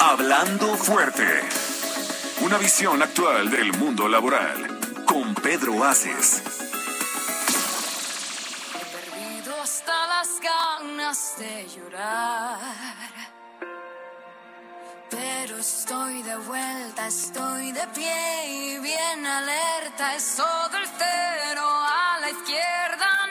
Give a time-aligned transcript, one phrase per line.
[0.00, 1.26] Hablando fuerte.
[2.42, 4.78] Una visión actual del mundo laboral.
[5.04, 6.40] Con Pedro Aces.
[8.74, 12.58] He perdido hasta las ganas de llorar.
[15.10, 20.14] Pero estoy de vuelta, estoy de pie y bien alerta.
[20.14, 23.27] Es todo el cero a la izquierda,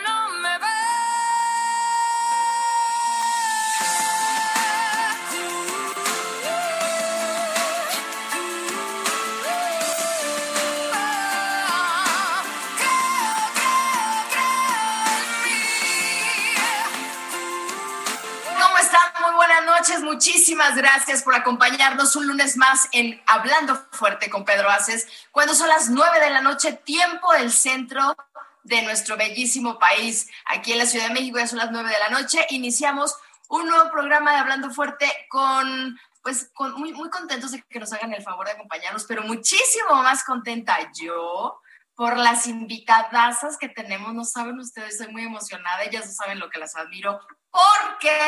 [19.96, 25.70] Muchísimas gracias por acompañarnos un lunes más en Hablando Fuerte con Pedro Aces, cuando son
[25.70, 28.16] las nueve de la noche, tiempo del centro
[28.64, 30.30] de nuestro bellísimo país.
[30.46, 32.46] Aquí en la Ciudad de México ya son las nueve de la noche.
[32.50, 33.16] Iniciamos
[33.48, 38.14] un nuevo programa de Hablando Fuerte con, pues, muy, muy contentos de que nos hagan
[38.14, 41.62] el favor de acompañarnos, pero muchísimo más contenta yo
[41.96, 44.14] por las invitadasas que tenemos.
[44.14, 45.84] No saben ustedes, estoy muy emocionada.
[45.84, 48.20] Ellas no saben lo que las admiro porque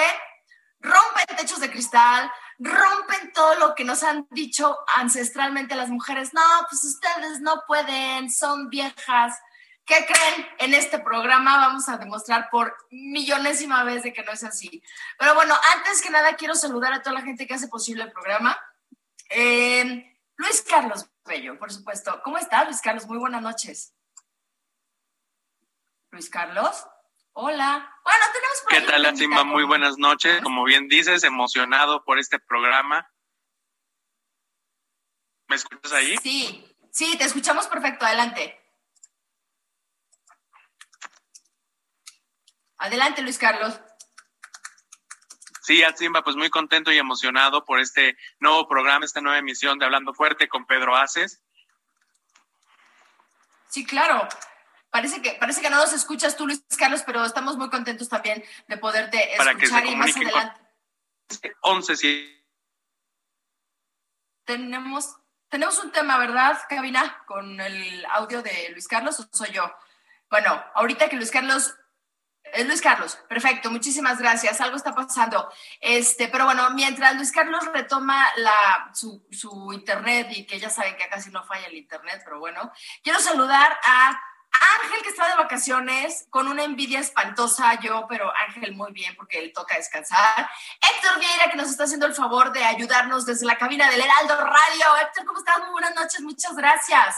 [0.79, 6.33] rompen techos de cristal, rompen todo lo que nos han dicho ancestralmente las mujeres.
[6.33, 9.37] No, pues ustedes no pueden, son viejas.
[9.85, 10.47] ¿Qué creen?
[10.59, 14.83] En este programa vamos a demostrar por millonésima vez de que no es así.
[15.17, 18.11] Pero bueno, antes que nada quiero saludar a toda la gente que hace posible el
[18.11, 18.57] programa.
[19.29, 22.21] Eh, Luis Carlos Bello, por supuesto.
[22.23, 23.05] ¿Cómo estás, Luis Carlos?
[23.07, 23.93] Muy buenas noches.
[26.11, 26.85] Luis Carlos.
[27.41, 27.89] Hola.
[28.03, 29.45] Bueno, tenemos por ¿Qué tal, invitado.
[29.45, 30.41] Muy buenas noches.
[30.41, 33.09] Como bien dices, emocionado por este programa.
[35.47, 36.17] ¿Me escuchas ahí?
[36.17, 38.05] Sí, sí, te escuchamos perfecto.
[38.05, 38.61] Adelante.
[42.77, 43.79] Adelante, Luis Carlos.
[45.61, 49.85] Sí, Atzimba, pues muy contento y emocionado por este nuevo programa, esta nueva emisión de
[49.85, 51.41] Hablando Fuerte con Pedro Aces.
[53.69, 54.27] Sí, claro.
[54.89, 58.43] Parece que, parece que no nos escuchas tú, Luis Carlos, pero estamos muy contentos también
[58.67, 61.55] de poderte Para que se escuchar y más comuniquen con- adelante.
[61.61, 62.35] 11 sí.
[64.45, 65.15] Tenemos,
[65.49, 67.23] tenemos un tema, ¿verdad, Cabina?
[67.27, 69.71] Con el audio de Luis Carlos, ¿o soy yo?
[70.29, 71.75] Bueno, ahorita que Luis Carlos.
[72.51, 74.59] Es Luis Carlos, perfecto, muchísimas gracias.
[74.59, 75.51] Algo está pasando.
[75.81, 80.95] Este, pero bueno, mientras Luis Carlos retoma la, su, su internet y que ya saben
[80.97, 82.71] que casi no falla el internet, pero bueno,
[83.03, 84.19] quiero saludar a
[84.81, 89.39] Ángel que está de vacaciones con una envidia espantosa, yo, pero Ángel muy bien porque
[89.39, 90.49] él toca descansar.
[90.81, 94.35] Héctor Vieira que nos está haciendo el favor de ayudarnos desde la cabina del Heraldo
[94.35, 94.97] Radio.
[95.01, 95.59] Héctor, ¿cómo estás?
[95.59, 97.15] Muy buenas noches, muchas gracias.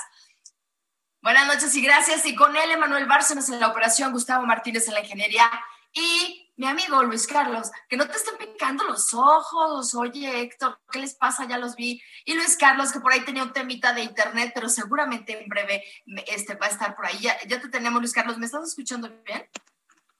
[1.22, 2.25] Buenas noches y gracias.
[2.25, 5.50] Y con él, Emanuel Bárcenas en la operación, Gustavo Martínez en la ingeniería
[5.94, 9.95] y mi amigo Luis Carlos, que no te estén picando los ojos.
[9.95, 11.47] Oye, Héctor, ¿qué les pasa?
[11.47, 11.99] Ya los vi.
[12.23, 15.83] Y Luis Carlos, que por ahí tenía un temita de internet, pero seguramente en breve
[16.27, 17.17] este, va a estar por ahí.
[17.19, 18.38] Ya, ya te tenemos, Luis Carlos.
[18.38, 19.50] ¿Me estás escuchando bien?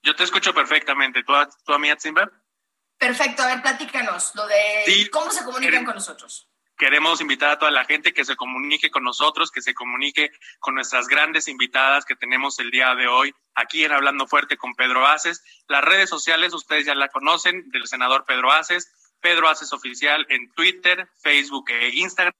[0.02, 1.22] Yo te escucho perfectamente.
[1.22, 1.88] ¿Tú, a- tú a mí?
[2.98, 3.42] Perfecto.
[3.44, 5.08] A ver, platícanos lo de Sí.
[5.10, 6.50] cómo se comunican con nosotros.
[6.82, 10.74] Queremos invitar a toda la gente que se comunique con nosotros, que se comunique con
[10.74, 15.06] nuestras grandes invitadas que tenemos el día de hoy aquí en Hablando Fuerte con Pedro
[15.06, 15.44] Aces.
[15.68, 20.52] Las redes sociales, ustedes ya la conocen, del senador Pedro Aces, Pedro Aces Oficial en
[20.54, 22.34] Twitter, Facebook e Instagram.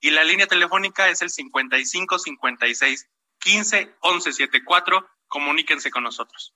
[0.00, 3.08] Y la línea telefónica es el 55 56
[3.38, 5.08] 15 11 74.
[5.28, 6.52] Comuníquense con nosotros.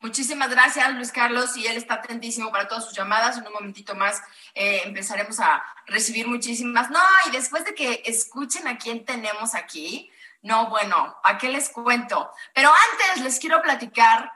[0.00, 3.36] Muchísimas gracias, Luis Carlos, y él está atentísimo para todas sus llamadas.
[3.36, 4.22] En un momentito más
[4.54, 6.88] eh, empezaremos a recibir muchísimas.
[6.90, 10.08] No, y después de que escuchen a quién tenemos aquí,
[10.42, 12.30] no, bueno, ¿a qué les cuento?
[12.54, 14.32] Pero antes les quiero platicar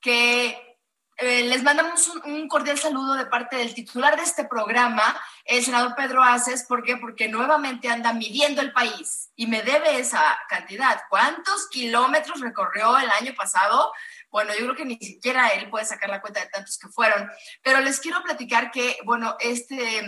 [0.00, 0.72] que
[1.18, 5.94] eh, les mandamos un, cordial saludo de parte del titular de este programa, el senador
[5.94, 6.64] Pedro Aces.
[6.64, 6.96] ¿Por qué?
[6.96, 11.02] Porque nuevamente anda midiendo el país y me debe esa cantidad.
[11.10, 13.92] ¿Cuántos kilómetros recorrió el año pasado?
[14.32, 17.30] Bueno, yo creo que ni siquiera él puede sacar la cuenta de tantos que fueron,
[17.62, 20.00] pero les quiero platicar que, bueno, este,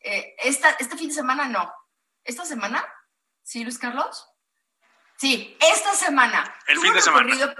[0.00, 1.72] eh, esta, este fin de semana no.
[2.24, 2.84] ¿Esta semana?
[3.44, 4.28] ¿Sí, Luis Carlos?
[5.16, 6.54] Sí, esta semana.
[6.66, 7.54] El fin de semana.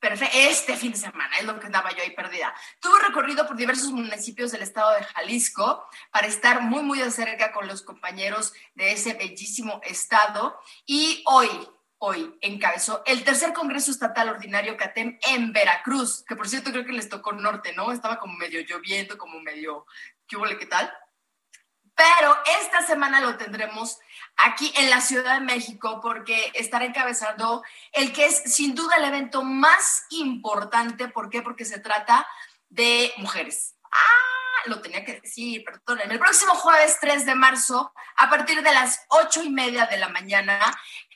[0.00, 2.52] Perfecto, este fin de semana es lo que andaba yo ahí perdida.
[2.80, 7.52] Tuve recorrido por diversos municipios del estado de Jalisco para estar muy, muy de cerca
[7.52, 10.58] con los compañeros de ese bellísimo estado.
[10.86, 11.48] Y hoy,
[12.04, 16.92] hoy encabezó el tercer Congreso Estatal Ordinario CATEM en Veracruz, que por cierto creo que
[16.92, 17.92] les tocó norte, ¿no?
[17.92, 19.86] Estaba como medio lloviendo, como medio,
[20.26, 20.92] ¿qué hubo, qué tal?
[21.94, 24.00] Pero esta semana lo tendremos
[24.36, 27.62] aquí en la Ciudad de México porque estará encabezando
[27.92, 31.06] el que es sin duda el evento más importante.
[31.06, 31.40] ¿Por qué?
[31.40, 32.26] Porque se trata
[32.68, 33.76] de mujeres.
[33.92, 36.00] Ah, lo tenía que decir, perdón.
[36.10, 40.08] El próximo jueves 3 de marzo, a partir de las ocho y media de la
[40.08, 40.58] mañana,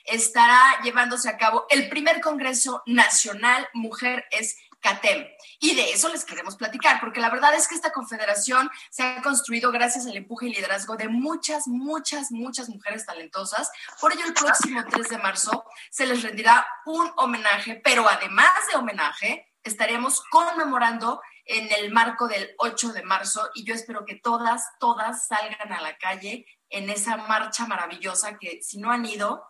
[0.07, 5.27] estará llevándose a cabo el primer Congreso Nacional Mujer es CATEM.
[5.59, 9.23] Y de eso les queremos platicar, porque la verdad es que esta confederación se ha
[9.23, 13.71] construido gracias al empuje y liderazgo de muchas, muchas, muchas mujeres talentosas.
[14.01, 18.79] Por ello, el próximo 3 de marzo se les rendirá un homenaje, pero además de
[18.79, 24.65] homenaje, estaremos conmemorando en el marco del 8 de marzo y yo espero que todas,
[24.79, 29.45] todas salgan a la calle en esa marcha maravillosa que si no han ido,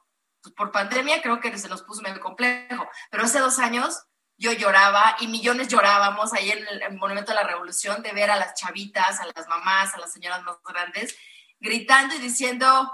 [0.46, 4.04] pues por pandemia creo que se nos puso medio complejo, pero hace dos años
[4.38, 8.36] yo lloraba y millones llorábamos ahí en el, Monumento de la Revolución de ver a
[8.36, 11.16] las chavitas, a las mamás, a las señoras más grandes,
[11.58, 12.92] gritando y diciendo,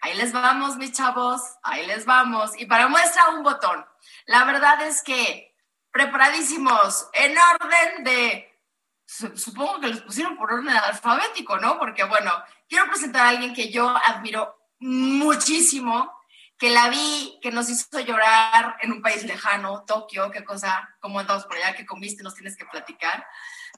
[0.00, 2.58] ahí les vamos, mis chavos, ahí les vamos.
[2.58, 3.84] Y para muestra un botón.
[4.24, 5.54] La verdad es que
[5.90, 8.62] preparadísimos, en orden de,
[9.04, 11.78] supongo que los pusieron por orden alfabético, ¿no?
[11.78, 12.32] Porque bueno,
[12.66, 16.17] quiero presentar a alguien que yo admiro muchísimo,
[16.58, 21.20] que la vi, que nos hizo llorar en un país lejano, Tokio, qué cosa, cómo
[21.20, 23.24] andamos por allá, qué comiste, nos tienes que platicar.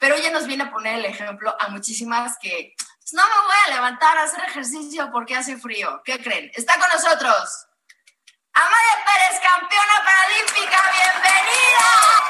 [0.01, 3.57] Pero ella nos viene a poner el ejemplo a muchísimas que pues, no me voy
[3.67, 6.01] a levantar a hacer ejercicio porque hace frío.
[6.05, 6.51] ¿Qué creen?
[6.55, 7.67] Está con nosotros.
[8.55, 12.21] Amaya Pérez, campeona paralímpica, bienvenida.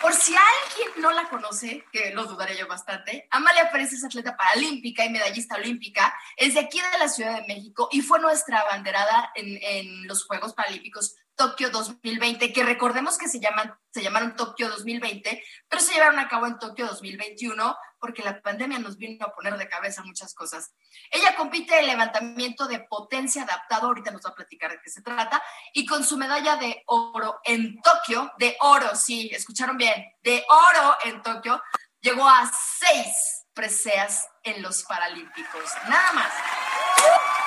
[0.00, 4.34] Por si alguien no la conoce, que lo dudaré yo bastante, Amalia Pérez es atleta
[4.34, 8.60] paralímpica y medallista olímpica, es de aquí de la Ciudad de México y fue nuestra
[8.60, 14.36] abanderada en, en los Juegos Paralímpicos Tokio 2020, que recordemos que se, llaman, se llamaron
[14.36, 19.24] Tokio 2020, pero se llevaron a cabo en Tokio 2021 porque la pandemia nos vino
[19.26, 20.72] a poner de cabeza muchas cosas.
[21.10, 25.02] Ella compite en levantamiento de potencia adaptado, ahorita nos va a platicar de qué se
[25.02, 25.42] trata,
[25.74, 30.96] y con su medalla de oro en Tokio, de oro, sí, escucharon bien, de oro
[31.04, 31.62] en Tokio,
[32.00, 37.39] llegó a seis preseas en los Paralímpicos, nada más.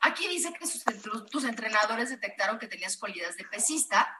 [0.00, 0.66] Aquí dice que
[1.30, 4.16] tus entrenadores detectaron que tenías cualidades de pesista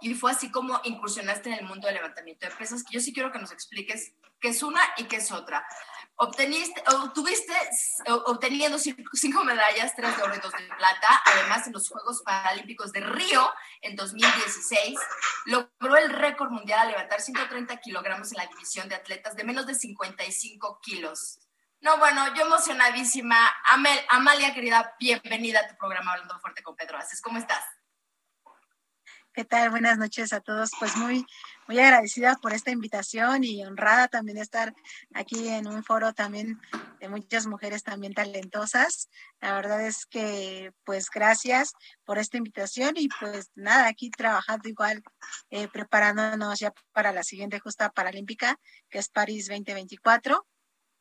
[0.00, 3.14] y fue así como incursionaste en el mundo del levantamiento de pesas, que yo sí
[3.14, 5.66] quiero que nos expliques qué es una y qué es otra.
[6.16, 7.54] Obteniste, obtuviste,
[8.26, 12.92] obteniendo cinco medallas, tres de oro y dos de plata, además en los Juegos Paralímpicos
[12.92, 13.50] de Río
[13.80, 14.98] en 2016,
[15.46, 19.66] logró el récord mundial a levantar 130 kilogramos en la división de atletas de menos
[19.66, 21.40] de 55 kilos.
[21.84, 23.36] No, bueno, yo emocionadísima.
[24.08, 27.20] Amalia, querida, bienvenida a tu programa Hablando Fuerte con Pedro Aces.
[27.20, 27.62] ¿Cómo estás?
[29.34, 29.68] ¿Qué tal?
[29.68, 30.70] Buenas noches a todos.
[30.78, 31.26] Pues muy,
[31.68, 34.72] muy agradecida por esta invitación y honrada también estar
[35.12, 36.58] aquí en un foro también
[37.00, 39.10] de muchas mujeres también talentosas.
[39.42, 45.02] La verdad es que, pues, gracias por esta invitación y pues nada, aquí trabajando igual,
[45.50, 48.58] eh, preparándonos ya para la siguiente justa paralímpica,
[48.88, 50.46] que es París 2024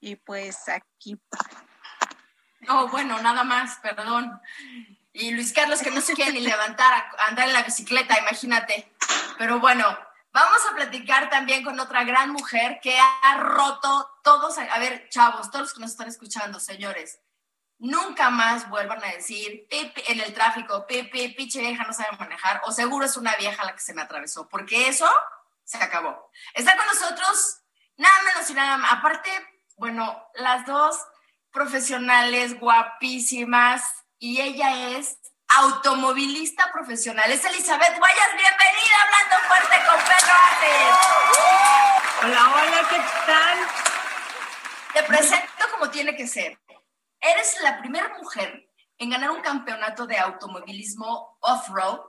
[0.03, 1.17] y pues aquí.
[2.67, 4.37] Oh, bueno, nada más, perdón.
[5.13, 8.91] Y Luis Carlos que no se quiere ni levantar, andar en la bicicleta, imagínate.
[9.37, 9.85] Pero bueno,
[10.33, 15.49] vamos a platicar también con otra gran mujer que ha roto todos, a ver, chavos,
[15.49, 17.19] todos los que nos están escuchando, señores,
[17.77, 22.73] nunca más vuelvan a decir en el tráfico, pipi, pinche vieja no sabe manejar, o
[22.73, 25.09] seguro es una vieja la que se me atravesó, porque eso
[25.63, 26.29] se acabó.
[26.53, 27.61] Está con nosotros
[27.95, 30.97] nada menos y nada más, aparte bueno, las dos
[31.51, 33.83] profesionales guapísimas
[34.19, 37.31] y ella es automovilista profesional.
[37.31, 40.95] Es Elizabeth Guayas, bienvenida hablando fuerte con Pedro Aces.
[42.23, 43.59] Hola, hola, ¿qué tal?
[44.93, 46.59] Te presento como tiene que ser.
[47.19, 51.99] Eres la primera mujer en ganar un campeonato de automovilismo off-road.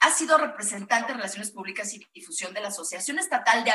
[0.00, 3.72] Ha sido representante de Relaciones Públicas y Difusión de la Asociación Estatal de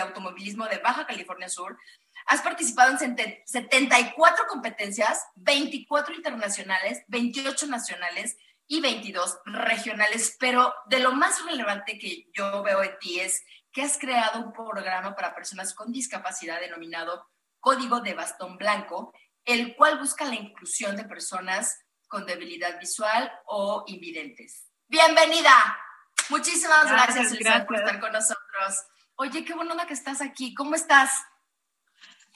[0.00, 1.78] Automovilismo de Baja California Sur,
[2.26, 11.12] Has participado en 74 competencias, 24 internacionales, 28 nacionales y 22 regionales, pero de lo
[11.12, 15.74] más relevante que yo veo en ti es que has creado un programa para personas
[15.74, 17.26] con discapacidad denominado
[17.58, 19.12] Código de Bastón Blanco,
[19.44, 24.69] el cual busca la inclusión de personas con debilidad visual o invidentes.
[24.90, 25.78] Bienvenida.
[26.30, 28.86] Muchísimas gracias, gracias, por estar con nosotros.
[29.14, 30.52] Oye, qué buena que estás aquí.
[30.52, 31.12] ¿Cómo estás?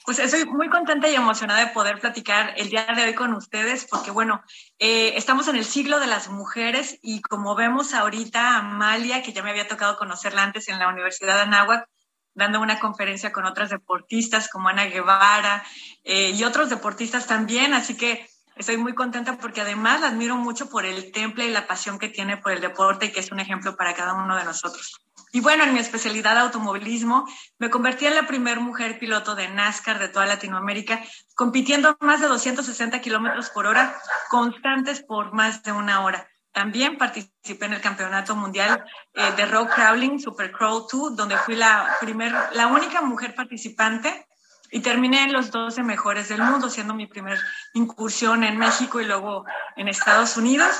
[0.05, 3.85] Pues estoy muy contenta y emocionada de poder platicar el día de hoy con ustedes,
[3.91, 4.41] porque bueno,
[4.79, 9.43] eh, estamos en el siglo de las mujeres y como vemos ahorita, Amalia, que ya
[9.43, 11.89] me había tocado conocerla antes en la Universidad de Anáhuac,
[12.35, 15.61] dando una conferencia con otras deportistas como Ana Guevara
[16.05, 20.69] eh, y otros deportistas también, así que estoy muy contenta porque además la admiro mucho
[20.69, 23.39] por el temple y la pasión que tiene por el deporte y que es un
[23.39, 25.01] ejemplo para cada uno de nosotros.
[25.31, 27.27] Y bueno, en mi especialidad automovilismo,
[27.59, 31.03] me convertí en la primera mujer piloto de NASCAR de toda Latinoamérica,
[31.35, 33.95] compitiendo más de 260 kilómetros por hora,
[34.29, 36.25] constantes por más de una hora.
[36.53, 41.57] También participé en el Campeonato Mundial eh, de Road Crawling, Super Crawl 2, donde fui
[41.57, 44.25] la, primer, la única mujer participante
[44.71, 47.39] y terminé en los 12 mejores del mundo, siendo mi primera
[47.73, 49.45] incursión en México y luego
[49.75, 50.75] en Estados Unidos.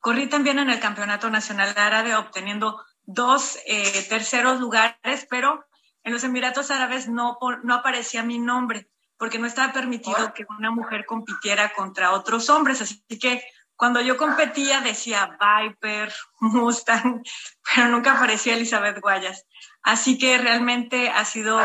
[0.00, 5.64] Corrí también en el Campeonato Nacional Árabe, obteniendo dos eh, terceros lugares, pero
[6.02, 10.70] en los Emiratos Árabes no, no aparecía mi nombre porque no estaba permitido que una
[10.70, 12.82] mujer compitiera contra otros hombres.
[12.82, 13.42] Así que
[13.76, 17.22] cuando yo competía decía Viper, Mustang,
[17.74, 19.46] pero nunca aparecía Elizabeth Guayas.
[19.82, 21.60] Así que realmente ha sido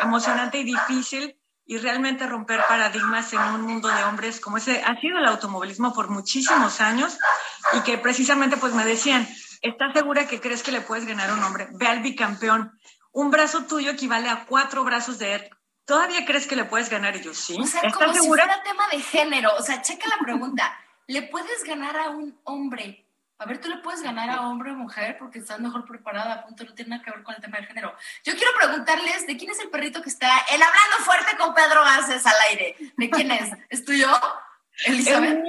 [0.00, 4.98] emocionante y difícil y realmente romper paradigmas en un mundo de hombres como ese ha
[5.00, 7.18] sido el automovilismo por muchísimos años
[7.72, 9.26] y que precisamente pues me decían,
[9.62, 11.68] ¿Estás segura que crees que le puedes ganar a un hombre?
[11.72, 12.78] Ve al bicampeón.
[13.12, 15.50] Un brazo tuyo equivale a cuatro brazos de él.
[15.84, 17.16] ¿Todavía crees que le puedes ganar?
[17.16, 17.56] Y yo, sí.
[17.60, 18.44] O sea, ¿Estás como segura?
[18.44, 19.50] si fuera tema de género.
[19.56, 20.78] O sea, checa la pregunta.
[21.08, 23.06] ¿Le puedes ganar a un hombre?
[23.38, 26.64] A ver, tú le puedes ganar a hombre o mujer porque estás mejor preparada, punto,
[26.64, 27.94] no tiene nada que ver con el tema del género.
[28.24, 31.82] Yo quiero preguntarles de quién es el perrito que está en Hablando Fuerte con Pedro
[31.82, 32.76] Haces al aire.
[32.96, 33.52] ¿De quién es?
[33.68, 34.08] ¿Es tuyo?
[34.86, 35.38] Elizabeth.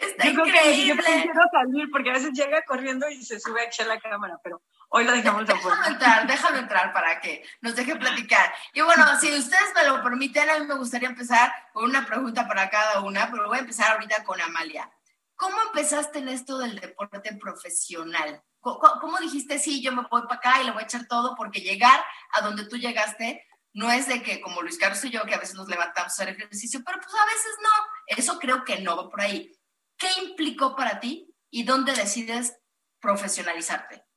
[0.00, 1.02] Está yo increíble.
[1.02, 3.86] Creo que yo quiero salir porque a veces llega corriendo y se sube aquí a
[3.86, 5.76] la cámara, pero hoy lo dejamos afuera.
[5.76, 8.52] Déjalo entrar, déjalo entrar para que nos deje platicar.
[8.72, 12.46] Y bueno, si ustedes me lo permiten, a mí me gustaría empezar con una pregunta
[12.46, 14.90] para cada una, pero voy a empezar ahorita con Amalia.
[15.36, 18.42] ¿Cómo empezaste en esto del deporte profesional?
[18.60, 21.36] ¿Cómo, dijiste, sí, yo me voy para acá y le voy a echar todo?
[21.36, 25.24] Porque llegar a donde tú llegaste no es de que como Luis Carlos y yo,
[25.24, 28.16] que a veces nos levantamos a hacer ejercicio, pero pues a veces no.
[28.16, 29.56] Eso creo que no va por ahí.
[29.96, 32.58] ¿Qué implicó para ti y dónde decides
[33.00, 34.07] profesionalizarte?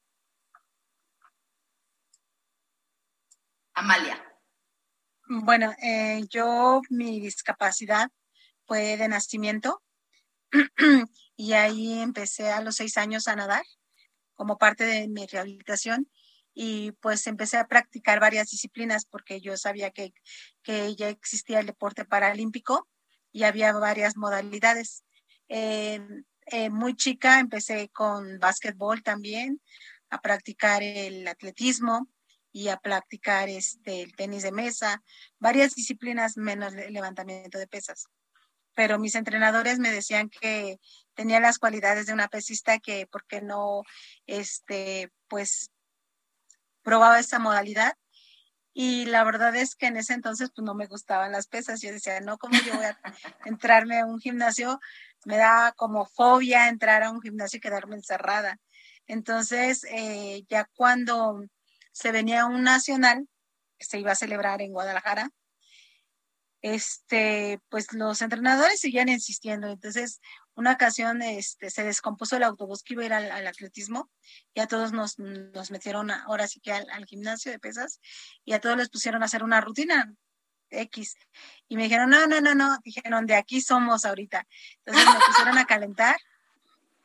[3.74, 4.22] Amalia.
[5.28, 8.10] Bueno, eh, yo mi discapacidad
[8.66, 9.82] fue de nacimiento
[11.38, 13.64] y ahí empecé a los seis años a nadar
[14.36, 16.10] como parte de mi rehabilitación
[16.54, 20.14] y pues empecé a practicar varias disciplinas porque yo sabía que,
[20.64, 22.90] que ya existía el deporte paralímpico
[23.32, 25.06] y había varias modalidades.
[25.48, 26.02] Eh,
[26.70, 29.62] muy chica empecé con básquetbol también,
[30.10, 32.10] a practicar el atletismo
[32.52, 35.02] y a practicar este, el tenis de mesa,
[35.40, 38.08] varias disciplinas menos levantamiento de pesas.
[38.74, 40.80] Pero mis entrenadores me decían que
[41.14, 43.84] tenía las cualidades de una pesista que, ¿por qué no,
[44.26, 45.72] este, pues,
[46.84, 47.94] probaba esa modalidad?
[48.74, 51.82] Y la verdad es que en ese entonces pues no me gustaban las pesas.
[51.82, 52.98] Yo decía, no, ¿cómo yo voy a
[53.46, 54.80] entrarme a un gimnasio
[55.26, 58.60] me da como fobia entrar a un gimnasio y quedarme encerrada.
[59.08, 61.44] Entonces, eh, ya cuando
[61.92, 63.28] se venía un nacional,
[63.78, 65.30] que se iba a celebrar en Guadalajara,
[66.62, 69.68] este, pues los entrenadores seguían insistiendo.
[69.68, 70.22] Entonces,
[70.56, 74.12] una ocasión este, se descompuso el autobús que iba a ir al, atletismo
[74.54, 78.00] y a todos nos, nos metieron ahora sí que al, al, gimnasio de pesas
[78.46, 80.14] y a todos les pusieron a hacer una rutina.
[80.72, 81.18] X.
[81.68, 84.48] Y me dijeron, no, no, no, no, dijeron, de aquí somos ahorita.
[84.86, 86.16] Entonces me pusieron a calentar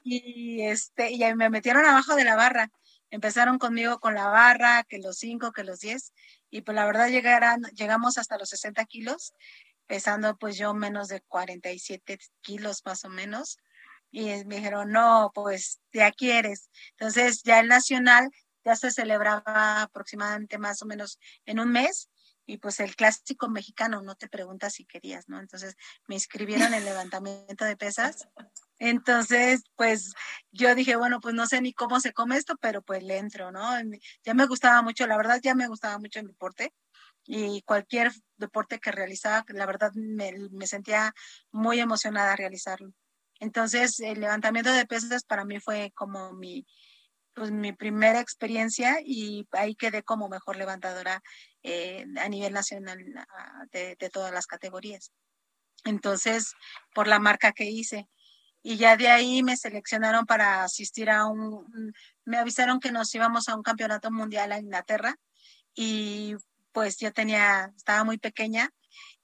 [0.03, 2.71] y, este, y me metieron abajo de la barra.
[3.17, 6.13] Empezaron conmigo con la barra, que los cinco, que los diez,
[6.51, 9.33] y pues la verdad llegaran, llegamos hasta los 60 kilos,
[9.87, 13.57] pesando pues yo menos de 47 kilos más o menos.
[14.11, 16.69] Y me dijeron, no, pues de aquí eres.
[16.91, 18.29] Entonces ya el nacional
[18.67, 22.11] ya se celebraba aproximadamente más o menos en un mes
[22.47, 25.41] y pues el clásico mexicano no te pregunta si querías, ¿no?
[25.41, 25.77] Entonces
[26.07, 28.29] me inscribieron en levantamiento de pesas.
[28.79, 30.13] Entonces, pues
[30.53, 33.51] yo dije, bueno, pues no sé ni cómo se come esto, pero pues le entro,
[33.51, 33.63] ¿no?
[34.25, 36.73] Ya me gustaba mucho, la verdad ya me gustaba mucho el deporte
[37.27, 41.13] y cualquier deporte que realizaba, la verdad me, sentía
[41.51, 42.93] muy emocionada a realizarlo.
[43.41, 46.67] Entonces, el levantamiento de pesas para mí fue como mi,
[47.35, 51.23] pues mi primera experiencia y ahí quedé como mejor levantadora
[51.69, 52.99] eh, a nivel nacional
[53.73, 55.11] de, de, todas las categorías.
[55.85, 56.53] Entonces,
[56.95, 58.09] por la marca que hice.
[58.63, 61.93] Y ya de ahí me seleccionaron para asistir a un,
[62.25, 65.17] me avisaron que nos íbamos a un campeonato mundial a Inglaterra
[65.75, 66.37] y
[66.71, 68.71] pues yo tenía, estaba muy pequeña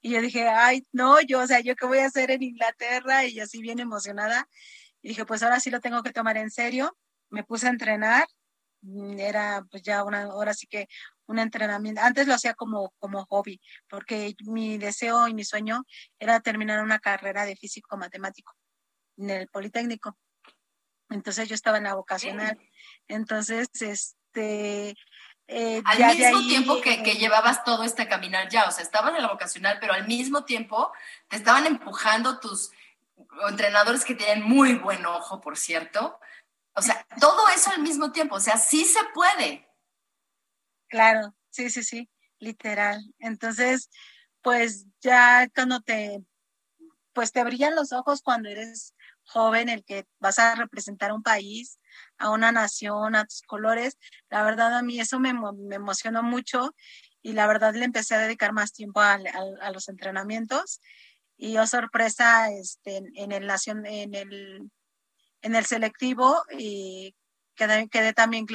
[0.01, 3.25] y yo dije, ay, no, yo, o sea, ¿yo qué voy a hacer en Inglaterra?
[3.25, 4.49] Y así bien emocionada.
[5.01, 6.97] Y dije, pues ahora sí lo tengo que tomar en serio.
[7.29, 8.25] Me puse a entrenar.
[8.83, 10.87] Mm, era pues ya una, ahora sí que
[11.25, 12.01] un entrenamiento.
[12.01, 13.59] Antes lo hacía como, como hobby,
[13.89, 15.83] porque mi deseo y mi sueño
[16.19, 18.53] era terminar una carrera de físico matemático
[19.17, 20.17] en el Politécnico.
[21.09, 22.57] Entonces yo estaba en la vocacional.
[23.07, 24.95] Entonces, este,
[25.47, 29.21] eh, al mismo tiempo que, que, llevabas todo este caminar ya, o sea, estabas en
[29.21, 30.91] la vocacional, pero al mismo tiempo
[31.29, 32.71] te estaban empujando tus
[33.47, 36.19] entrenadores que tienen muy buen ojo, por cierto.
[36.75, 39.67] O sea, todo eso al mismo tiempo, o sea, sí se puede.
[40.87, 43.01] Claro, sí, sí, sí, literal.
[43.19, 43.89] Entonces,
[44.41, 46.23] pues ya cuando te,
[47.13, 48.93] pues te brillan los ojos cuando eres
[49.25, 51.79] joven, el que vas a representar a un país,
[52.17, 53.97] a una nación, a tus colores.
[54.29, 56.73] La verdad a mí eso me, me emocionó mucho
[57.23, 59.17] y la verdad le empecé a dedicar más tiempo a,
[59.73, 60.81] los entrenamientos
[61.37, 64.69] y yo oh, sorpresa este, en, el nación, en el,
[65.43, 67.15] en el selectivo y
[67.55, 68.47] quedé, quedé también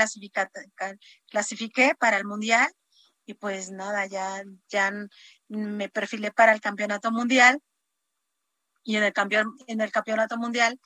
[1.30, 2.68] clasifiqué para el mundial
[3.26, 4.90] y pues nada, ya, ya
[5.48, 7.60] me perfilé para el campeonato mundial
[8.82, 10.80] y en el, campeón, en el campeonato mundial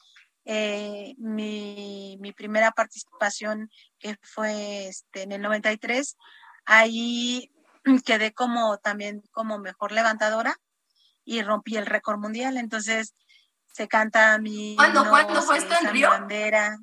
[0.44, 6.16] eh, mi, mi, primera participación, que fue este, en el 93,
[6.64, 7.52] ahí
[8.04, 10.56] quedé como también como mejor levantadora
[11.24, 12.56] y rompí el récord mundial.
[12.56, 13.14] Entonces
[13.72, 14.76] se canta mi.
[14.76, 16.10] ¿Cuándo, ¿cuándo fue esto en Río?
[16.10, 16.78] Bandera.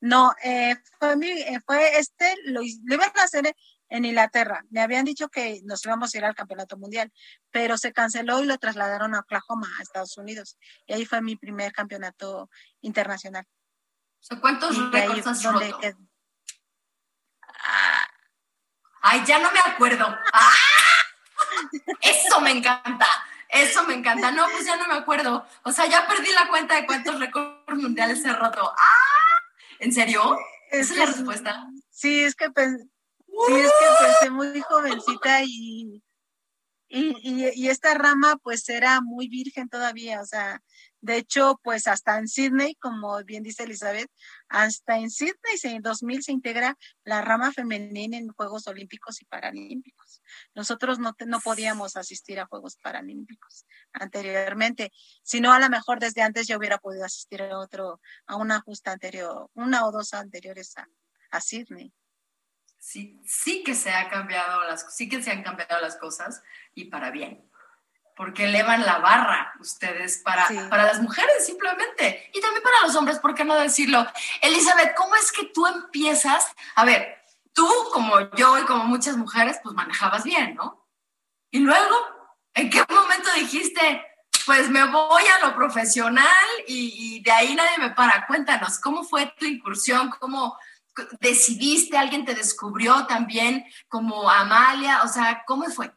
[0.00, 3.54] No, eh, fue, mi, eh, fue este, lo, lo iban a hacer
[3.88, 4.64] en Inglaterra.
[4.70, 7.12] Me habían dicho que nos íbamos a ir al campeonato mundial,
[7.50, 10.58] pero se canceló y lo trasladaron a Oklahoma, a Estados Unidos.
[10.86, 12.50] Y ahí fue mi primer campeonato
[12.80, 13.46] internacional.
[14.40, 15.80] ¿Cuántos récords has roto?
[19.02, 20.04] Ay, ya no me acuerdo.
[20.32, 20.52] ¡Ah!
[22.00, 23.06] Eso me encanta.
[23.48, 24.30] Eso me encanta.
[24.30, 25.46] No, pues ya no me acuerdo.
[25.62, 28.72] O sea, ya perdí la cuenta de cuántos récords mundiales he roto.
[28.76, 29.42] ¡Ah!
[29.78, 30.38] ¿En serio?
[30.70, 31.66] ¿Esa es la respuesta?
[31.90, 36.02] Sí, es que Sí, es que empecé muy jovencita y,
[36.88, 40.62] y, y, esta rama pues era muy virgen todavía, o sea,
[41.06, 44.10] de hecho pues hasta en Sydney, como bien dice Elizabeth,
[44.48, 50.20] hasta en Sydney en 2000 se integra la rama femenina en Juegos Olímpicos y Paralímpicos.
[50.54, 54.92] Nosotros no, no podíamos asistir a Juegos Paralímpicos anteriormente,
[55.22, 58.92] sino a lo mejor desde antes yo hubiera podido asistir a otro, a una justa
[58.92, 60.86] anterior, una o dos anteriores a,
[61.30, 61.92] a Sydney
[62.86, 66.42] sí, sí que se ha cambiado las, sí que se han cambiado las cosas
[66.74, 67.50] y para bien.
[68.16, 72.30] Porque elevan la barra ustedes para, para las mujeres simplemente.
[72.32, 74.06] Y también para los hombres, ¿por qué no decirlo?
[74.40, 76.46] Elizabeth, ¿cómo es que tú empiezas?
[76.74, 80.86] A ver, tú como yo y como muchas mujeres, pues manejabas bien, ¿no?
[81.50, 81.94] Y luego,
[82.54, 84.04] ¿en qué momento dijiste,
[84.46, 86.26] pues me voy a lo profesional
[86.66, 88.26] y, y de ahí nadie me para?
[88.26, 90.10] Cuéntanos, ¿cómo fue tu incursión?
[90.18, 90.56] ¿Cómo,
[91.20, 95.92] decidiste, alguien te descubrió también como Amalia, o sea, ¿cómo fue?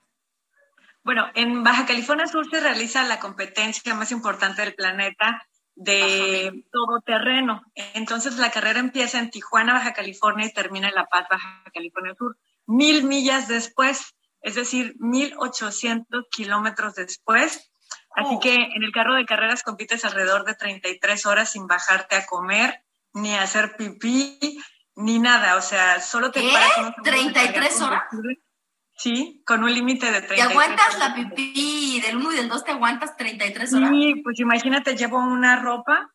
[1.03, 7.01] Bueno, en Baja California Sur se realiza la competencia más importante del planeta de todo
[7.05, 7.61] terreno.
[7.93, 12.13] Entonces la carrera empieza en Tijuana, Baja California y termina en La Paz, Baja California
[12.17, 12.37] Sur.
[12.65, 17.71] Mil millas después, es decir, mil ochocientos kilómetros después.
[18.15, 18.39] Así oh.
[18.39, 22.83] que en el carro de carreras compites alrededor de 33 horas sin bajarte a comer
[23.13, 24.61] ni a hacer pipí,
[24.95, 26.49] ni nada, o sea, solo te ¿Qué?
[26.49, 28.03] ¿33 horas?
[28.99, 32.63] Sí, con un límite de 33 ¿Te aguantas la pipí del 1 y del 2
[32.65, 33.89] te aguantas 33 horas?
[33.91, 36.13] Sí, pues imagínate, llevo una ropa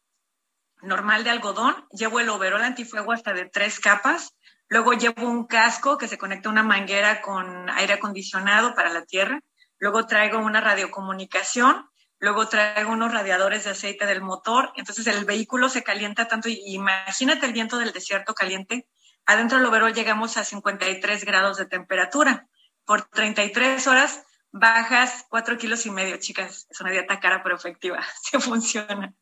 [0.82, 4.34] normal de algodón, llevo el overol antifuego hasta de tres capas,
[4.68, 9.06] luego llevo un casco que se conecta a una manguera con aire acondicionado para la
[9.06, 9.40] tierra,
[9.78, 15.70] luego traigo una radiocomunicación, luego traigo unos radiadores de aceite del motor, entonces el vehículo
[15.70, 18.86] se calienta tanto, y imagínate el viento del desierto caliente,
[19.24, 22.46] adentro del overol llegamos a 53 grados de temperatura.
[22.84, 26.66] Por 33 horas bajas 4 kilos y medio, chicas.
[26.70, 29.14] Es una dieta cara pero efectiva, se funciona.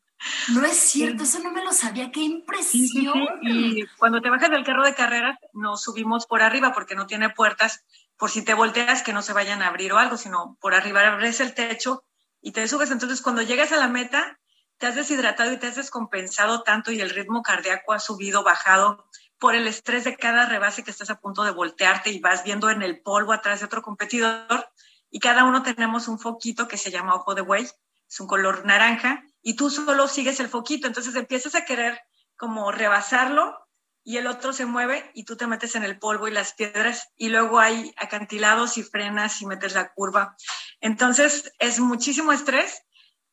[0.53, 3.29] No es cierto, eso no me lo sabía, qué impresión.
[3.43, 7.31] Y cuando te bajas del carro de carreras, nos subimos por arriba porque no tiene
[7.31, 7.85] puertas,
[8.17, 11.05] por si te volteas que no se vayan a abrir o algo, sino por arriba
[11.07, 12.05] abres el techo
[12.41, 12.93] y te subes.
[12.93, 14.39] Entonces, cuando llegas a la meta,
[14.79, 19.09] te has deshidratado y te has descompensado tanto y el ritmo cardíaco ha subido, bajado,
[19.43, 22.71] por el estrés de cada rebase que estás a punto de voltearte y vas viendo
[22.71, 24.71] en el polvo atrás de otro competidor.
[25.11, 28.65] Y cada uno tenemos un foquito que se llama ojo de buey, es un color
[28.65, 32.01] naranja y tú solo sigues el foquito, entonces empiezas a querer
[32.37, 33.59] como rebasarlo
[34.05, 37.09] y el otro se mueve y tú te metes en el polvo y las piedras
[37.17, 40.37] y luego hay acantilados y frenas y metes la curva.
[40.81, 42.85] Entonces es muchísimo estrés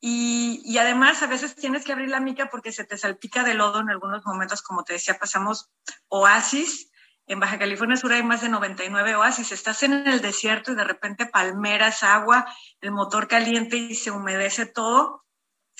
[0.01, 3.81] y, además a veces tienes que abrir la mica porque se te salpica de lodo
[3.81, 5.69] en algunos momentos, como te decía, pasamos
[6.07, 6.89] oasis
[7.29, 9.51] en Baja California Sur hay más de 99 oasis.
[9.51, 12.47] Estás en el desierto y de repente palmeras, agua,
[12.81, 15.25] el motor caliente y se humedece todo.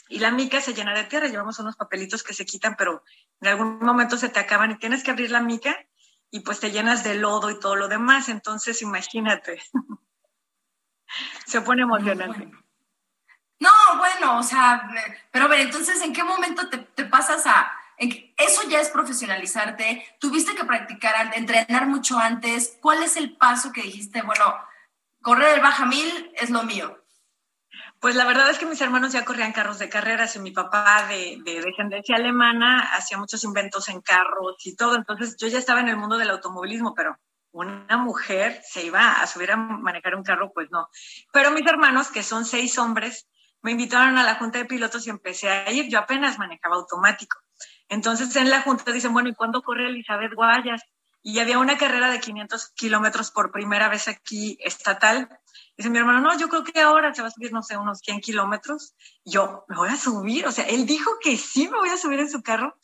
[0.10, 1.27] Y la mica se llena de tierra.
[1.27, 3.03] Llevamos unos papelitos que se quitan, pero
[3.41, 5.75] en algún momento se te acaban y tienes que abrir la mica
[6.29, 8.29] y pues te llenas de lodo y todo lo demás.
[8.29, 9.60] Entonces, imagínate.
[11.47, 12.51] se pone emocionante.
[13.60, 14.89] No, bueno, o sea,
[15.32, 20.06] pero a ver, entonces, ¿en qué momento te, pasas a, eso ya es profesionalizarte.
[20.19, 22.78] Tuviste que practicar, entrenar mucho antes.
[22.82, 24.22] ¿Cuál es el paso que dijiste?
[24.22, 24.56] Bueno,
[25.22, 26.95] correr el baja mil es lo mío.
[28.00, 31.06] Pues la verdad es que mis hermanos ya corrían carros de carreras y mi papá
[31.10, 34.95] de, de, descendencia alemana hacía muchos inventos en carros y todo.
[34.95, 37.19] Entonces yo ya estaba en el mundo del automovilismo, pero
[37.52, 40.88] una mujer se iba a subir a manejar un carro, pues no.
[41.34, 43.28] Pero mis hermanos, que son seis hombres,
[43.62, 45.89] me invitaron a la junta de pilotos y empecé a ir.
[45.89, 47.38] Yo apenas manejaba automático.
[47.88, 50.82] Entonces en la junta dicen, bueno, ¿y cuándo corre Elizabeth Guayas?
[51.22, 55.28] Y había una carrera de 500 kilómetros por primera vez aquí estatal.
[55.76, 58.00] Dice mi hermano, no, yo creo que ahora se va a subir, no sé, unos
[58.00, 58.95] 100 kilómetros.
[59.26, 60.48] Yo, ¿me voy a subir?
[60.48, 62.78] O sea, él dijo que sí me voy a subir en su carro.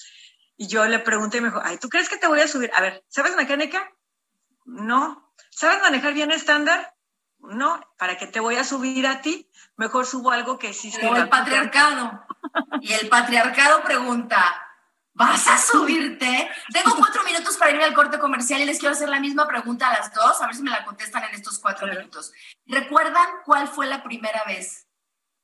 [0.58, 2.72] Y yo le pregunté y me dijo, ay, ¿tú crees que te voy a subir?
[2.74, 3.90] A ver, ¿sabes mecánica?
[4.66, 5.34] No.
[5.50, 6.94] ¿Sabes manejar bien estándar?
[7.47, 7.79] No.
[7.97, 9.49] ¿Para qué te voy a subir a ti?
[9.77, 11.05] Mejor subo algo que sí se...
[11.05, 12.25] el patriarcado.
[12.81, 14.65] y el patriarcado pregunta,
[15.17, 16.49] ¿Vas a subirte?
[16.73, 19.88] Tengo cuatro minutos para irme al corte comercial y les quiero hacer la misma pregunta
[19.88, 22.34] a las dos, a ver si me la contestan en estos cuatro minutos.
[22.65, 24.88] ¿Recuerdan cuál fue la primera vez?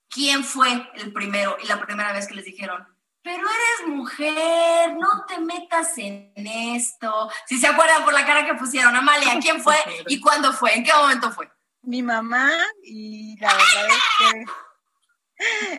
[0.09, 2.85] ¿Quién fue el primero y la primera vez que les dijeron,
[3.23, 7.31] pero eres mujer, no te metas en esto?
[7.45, 10.75] Si se acuerdan por la cara que pusieron, Amalia, ¿quién fue y cuándo fue?
[10.75, 11.49] ¿En qué momento fue?
[11.84, 12.52] Mi mamá
[12.84, 14.46] y la verdad es que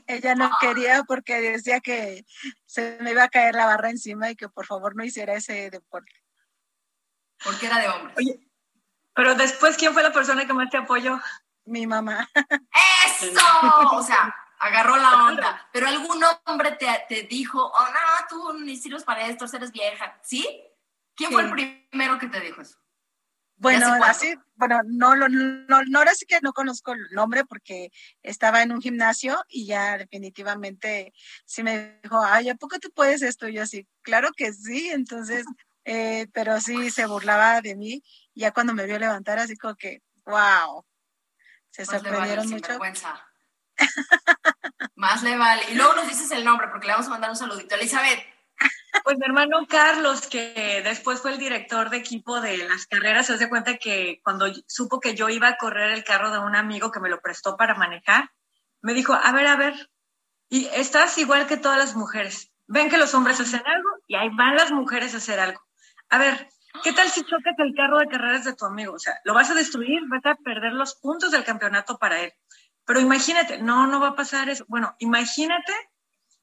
[0.06, 2.24] ella no quería porque decía que
[2.66, 5.70] se me iba a caer la barra encima y que por favor no hiciera ese
[5.70, 6.12] deporte.
[7.44, 8.16] Porque era de hombres.
[8.16, 8.40] Oye,
[9.14, 11.20] pero después, ¿quién fue la persona que más te apoyó?
[11.64, 12.28] Mi mamá.
[12.34, 13.40] ¡Eso!
[13.92, 15.68] O sea, agarró la onda.
[15.72, 20.18] Pero algún hombre te, dijo, oh, no, tú ni sirves para esto, eres vieja.
[20.22, 20.46] ¿Sí?
[21.14, 22.78] ¿Quién fue el primero que te dijo eso?
[23.62, 27.92] Bueno, así, bueno, no, no, no, no, ahora sí que no conozco el nombre porque
[28.24, 33.22] estaba en un gimnasio y ya definitivamente sí me dijo, ay, ¿a poco tú puedes
[33.22, 33.46] esto?
[33.46, 35.46] Y yo así, claro que sí, entonces,
[35.84, 38.02] eh, pero sí se burlaba de mí.
[38.34, 40.84] Ya cuando me vio levantar, así como que, wow,
[41.70, 42.80] se sorprendieron mucho.
[44.96, 45.62] Más le vale.
[45.70, 47.76] Y luego nos dices el nombre porque le vamos a mandar un saludito.
[47.76, 48.26] Elizabeth,
[49.04, 53.34] pues mi hermano Carlos, que después fue el director de equipo de las carreras, se
[53.34, 56.90] hace cuenta que cuando supo que yo iba a correr el carro de un amigo
[56.92, 58.30] que me lo prestó para manejar,
[58.82, 59.90] me dijo, a ver, a ver,
[60.48, 62.52] y estás igual que todas las mujeres.
[62.66, 65.60] Ven que los hombres hacen algo y ahí van las mujeres a hacer algo.
[66.10, 66.48] A ver,
[66.82, 68.92] ¿qué tal si chocas el carro de carreras de tu amigo?
[68.92, 72.32] O sea, lo vas a destruir, vas a perder los puntos del campeonato para él.
[72.84, 74.64] Pero imagínate, no, no va a pasar eso.
[74.68, 75.72] Bueno, imagínate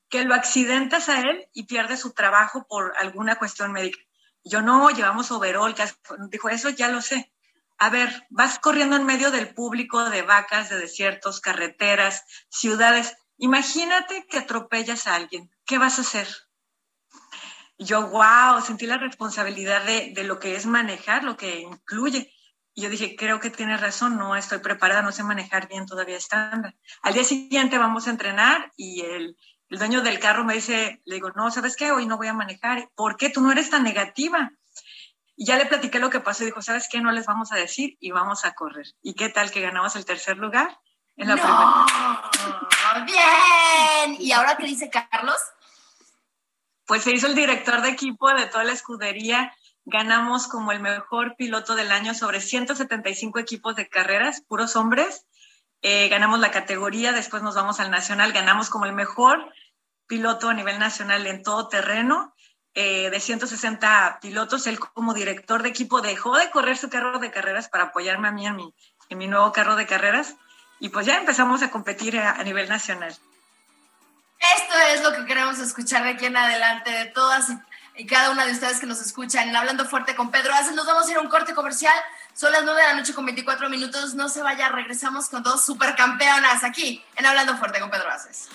[0.09, 3.99] que lo accidentas a él y pierde su trabajo por alguna cuestión médica.
[4.43, 5.75] Yo no, llevamos overall,
[6.29, 7.31] dijo, eso ya lo sé.
[7.77, 13.15] A ver, vas corriendo en medio del público de vacas, de desiertos, carreteras, ciudades.
[13.37, 15.49] Imagínate que atropellas a alguien.
[15.65, 16.27] ¿Qué vas a hacer?
[17.77, 22.33] Yo, wow, sentí la responsabilidad de, de lo que es manejar, lo que incluye.
[22.73, 26.17] Y yo dije, creo que tienes razón, no estoy preparada, no sé manejar bien todavía
[26.17, 26.75] estándar.
[27.01, 29.37] Al día siguiente vamos a entrenar y el,
[29.69, 31.91] el dueño del carro me dice, le digo, no, ¿sabes qué?
[31.91, 32.89] Hoy no voy a manejar.
[32.95, 34.51] ¿Por qué tú no eres tan negativa?
[35.35, 37.01] Y ya le platiqué lo que pasó y dijo, ¿sabes qué?
[37.01, 38.87] No les vamos a decir y vamos a correr.
[39.01, 40.79] ¿Y qué tal que ganamos el tercer lugar?
[41.15, 44.17] En la no, Bien.
[44.19, 45.37] ¿Y ahora qué dice Carlos?
[46.85, 49.53] Pues se hizo el director de equipo de toda la escudería.
[49.85, 55.25] Ganamos como el mejor piloto del año sobre 175 equipos de carreras, puros hombres.
[55.81, 59.53] Eh, ganamos la categoría, después nos vamos al nacional, ganamos como el mejor
[60.07, 62.35] piloto a nivel nacional en todo terreno.
[62.75, 67.31] Eh, de 160 pilotos, él como director de equipo dejó de correr su carro de
[67.31, 68.73] carreras para apoyarme a mí en mi,
[69.09, 70.35] en mi nuevo carro de carreras
[70.79, 73.09] y pues ya empezamos a competir a, a nivel nacional.
[74.39, 77.47] Esto es lo que queremos escuchar de aquí en adelante, de todas
[77.99, 80.73] y cada una de ustedes que nos escuchan Hablando Fuerte con Pedro Haces.
[80.73, 81.93] Nos vamos a ir a un corte comercial.
[82.39, 84.13] Son las 9 de la noche con 24 minutos.
[84.13, 88.47] No se vaya, regresamos con dos supercampeonas aquí en Hablando Fuerte con Pedro Haces.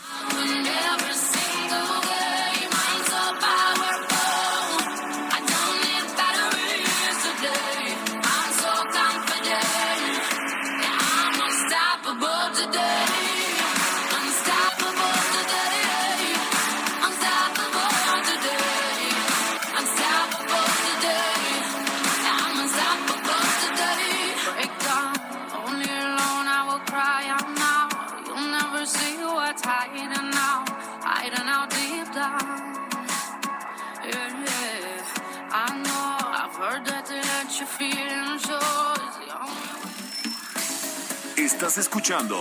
[41.54, 42.36] Estás escuchando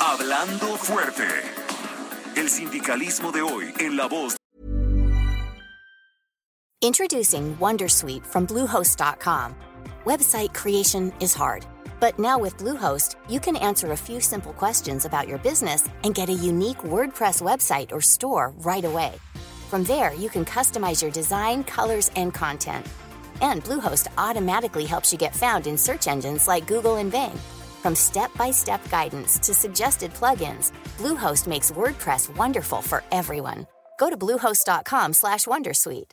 [0.00, 1.26] Hablando Fuerte.
[2.36, 4.36] El sindicalismo de hoy en la voz.
[6.80, 9.56] Introducing Wondersuite from Bluehost.com.
[10.04, 11.66] Website creation is hard,
[11.98, 16.14] but now with Bluehost, you can answer a few simple questions about your business and
[16.14, 19.12] get a unique WordPress website or store right away.
[19.68, 22.86] From there, you can customize your design, colors, and content.
[23.42, 27.36] And Bluehost automatically helps you get found in search engines like Google and Bing.
[27.86, 33.64] From step-by-step guidance to suggested plugins, Bluehost makes WordPress wonderful for everyone.
[34.00, 36.10] Go to bluehost.com/wondersuite.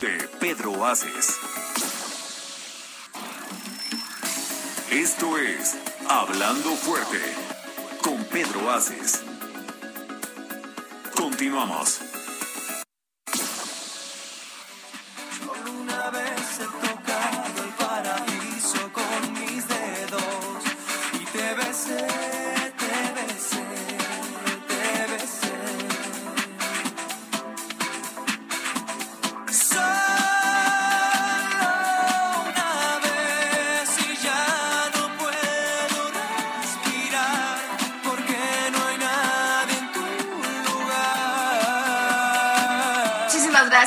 [0.00, 1.38] De Pedro Aces.
[4.90, 5.76] Esto es
[6.08, 7.22] Hablando Fuerte
[8.02, 9.22] con Pedro Aces.
[11.14, 12.11] Continuamos.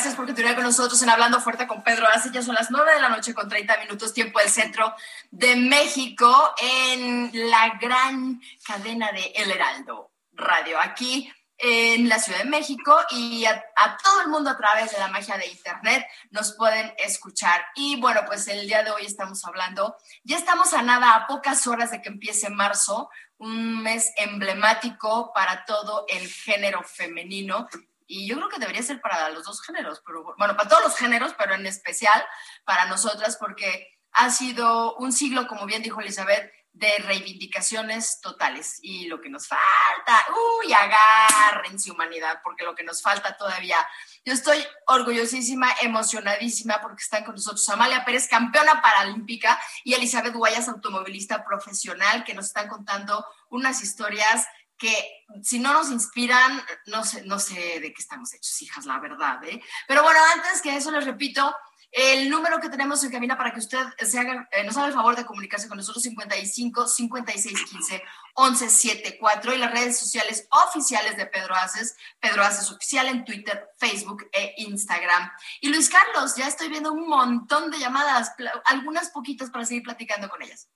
[0.06, 2.30] Gracias por continuar con nosotros en Hablando Fuerte con Pedro Ace.
[2.32, 4.94] Ya son las 9 de la noche con 30 minutos, tiempo del centro
[5.32, 12.50] de México, en la gran cadena de El Heraldo Radio, aquí en la Ciudad de
[12.52, 16.94] México y a todo el mundo a través de la magia de Internet nos pueden
[17.00, 17.66] escuchar.
[17.74, 21.66] Y bueno, pues el día de hoy estamos hablando, ya estamos a nada, a pocas
[21.66, 27.68] horas de que empiece marzo, un mes emblemático para todo el género femenino
[28.08, 30.98] y yo creo que debería ser para los dos géneros, pero bueno, para todos los
[30.98, 32.24] géneros, pero en especial
[32.64, 38.80] para nosotras, porque ha sido un siglo, como bien dijo Elizabeth, de reivindicaciones totales.
[38.82, 40.26] Y lo que nos falta,
[40.62, 43.78] uy, agárrense humanidad, porque lo que nos falta todavía.
[44.26, 50.68] Yo estoy orgullosísima, emocionadísima, porque están con nosotros Amalia Pérez, campeona paralímpica, y Elizabeth Guayas,
[50.68, 54.46] automovilista profesional, que nos están contando unas historias
[54.78, 59.00] que si no nos inspiran, no sé, no sé de qué estamos hechos, hijas, la
[59.00, 59.44] verdad.
[59.46, 59.62] ¿eh?
[59.88, 61.56] Pero bueno, antes que eso les repito,
[61.96, 64.94] el número que tenemos en cabina para que usted se haga, eh, nos haga el
[64.94, 71.16] favor de comunicarse con nosotros, 55 56 15 11 74 y las redes sociales oficiales
[71.16, 75.32] de Pedro Aces, Pedro Aces Oficial en Twitter, Facebook e Instagram.
[75.62, 78.34] Y Luis Carlos, ya estoy viendo un montón de llamadas,
[78.66, 80.68] algunas poquitas para seguir platicando con ellas.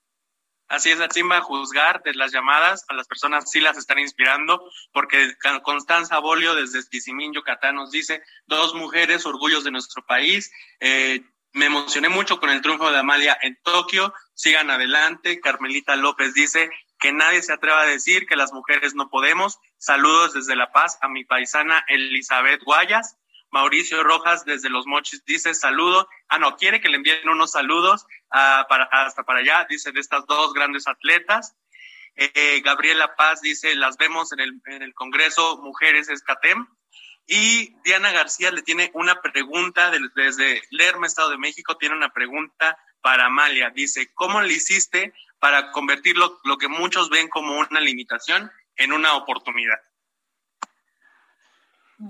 [0.70, 5.36] Así es, Atzimba, juzgar de las llamadas a las personas sí las están inspirando, porque
[5.64, 10.52] Constanza Bolio desde Esquizimín, Yucatán, nos dice, dos mujeres, orgullos de nuestro país.
[10.80, 14.14] Eh, me emocioné mucho con el triunfo de Amalia en Tokio.
[14.36, 15.42] Sigan adelante.
[15.42, 19.58] Carmelita López dice que nadie se atreva a decir que las mujeres no podemos.
[19.80, 23.18] Saludos desde La Paz a mi paisana Elizabeth Guayas.
[23.52, 26.08] Mauricio Rojas desde Los Mochis dice saludo.
[26.28, 30.26] Ah, no, quiere que le envíen unos saludos para, hasta para allá, dice de estas
[30.26, 31.56] dos grandes atletas.
[32.16, 36.68] Eh, Gabriela Paz dice, las vemos en el, en el Congreso Mujeres Escatem.
[37.32, 42.12] Y Diana García le tiene una pregunta del- desde Lerma, Estado de México, tiene una
[42.12, 43.70] pregunta para Amalia.
[43.70, 48.94] Dice, ¿cómo le hiciste para convertir lo, lo que muchos ven como una limitación en
[48.94, 49.78] una oportunidad?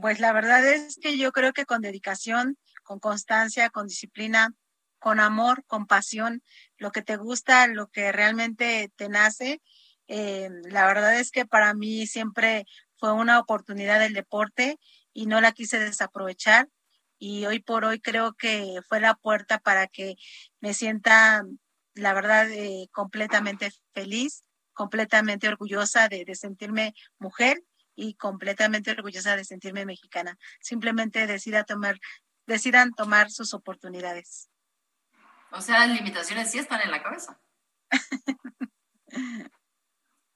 [0.02, 4.54] Pues la verdad es que yo creo que con dedicación, con constancia, con disciplina,
[5.00, 6.44] con amor, con pasión,
[6.78, 9.62] lo que te gusta, lo que realmente te nace,
[10.10, 12.66] eh, la verdad es que para mí siempre
[12.98, 14.78] fue una oportunidad el deporte
[15.14, 16.68] y no la quise desaprovechar.
[17.20, 20.16] Y hoy por hoy creo que fue la puerta para que
[20.62, 21.44] me sienta,
[21.94, 27.64] la verdad, eh, completamente feliz, completamente orgullosa de, de sentirme mujer
[27.96, 30.38] y completamente orgullosa de sentirme mexicana.
[30.62, 32.00] Simplemente decida tomar,
[32.48, 34.50] decidan tomar sus oportunidades.
[35.52, 37.40] O sea, las limitaciones sí están en la cabeza.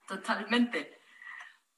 [0.08, 1.04] Totalmente.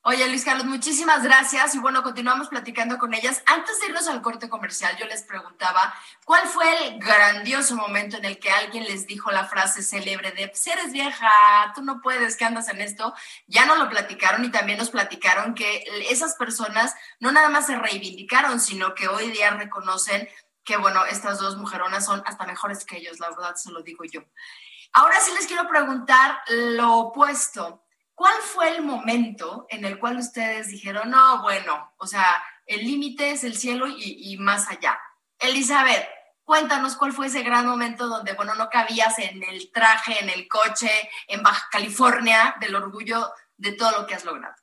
[0.08, 1.74] Oye, Luis Carlos, muchísimas gracias.
[1.74, 3.42] Y bueno, continuamos platicando con ellas.
[3.48, 8.26] Antes de irnos al corte comercial, yo les preguntaba, ¿cuál fue el grandioso momento en
[8.26, 11.28] el que alguien les dijo la frase célebre de, si eres vieja,
[11.74, 13.16] tú no puedes, ¿qué andas en esto?
[13.48, 17.76] Ya no lo platicaron y también nos platicaron que esas personas no nada más se
[17.76, 20.30] reivindicaron, sino que hoy día reconocen
[20.66, 24.04] que, bueno, estas dos mujeronas son hasta mejores que ellos, la verdad, se lo digo
[24.04, 24.22] yo.
[24.94, 27.84] Ahora sí les quiero preguntar lo opuesto.
[28.14, 33.32] ¿Cuál fue el momento en el cual ustedes dijeron, no, bueno, o sea, el límite
[33.32, 34.98] es el cielo y, más allá?
[35.38, 36.08] Elizabeth,
[36.44, 40.48] cuéntanos cuál fue ese gran momento donde, bueno, no cabías en el traje, en el
[40.48, 40.90] coche,
[41.28, 44.56] en Baja California, del orgullo de todo lo que has logrado.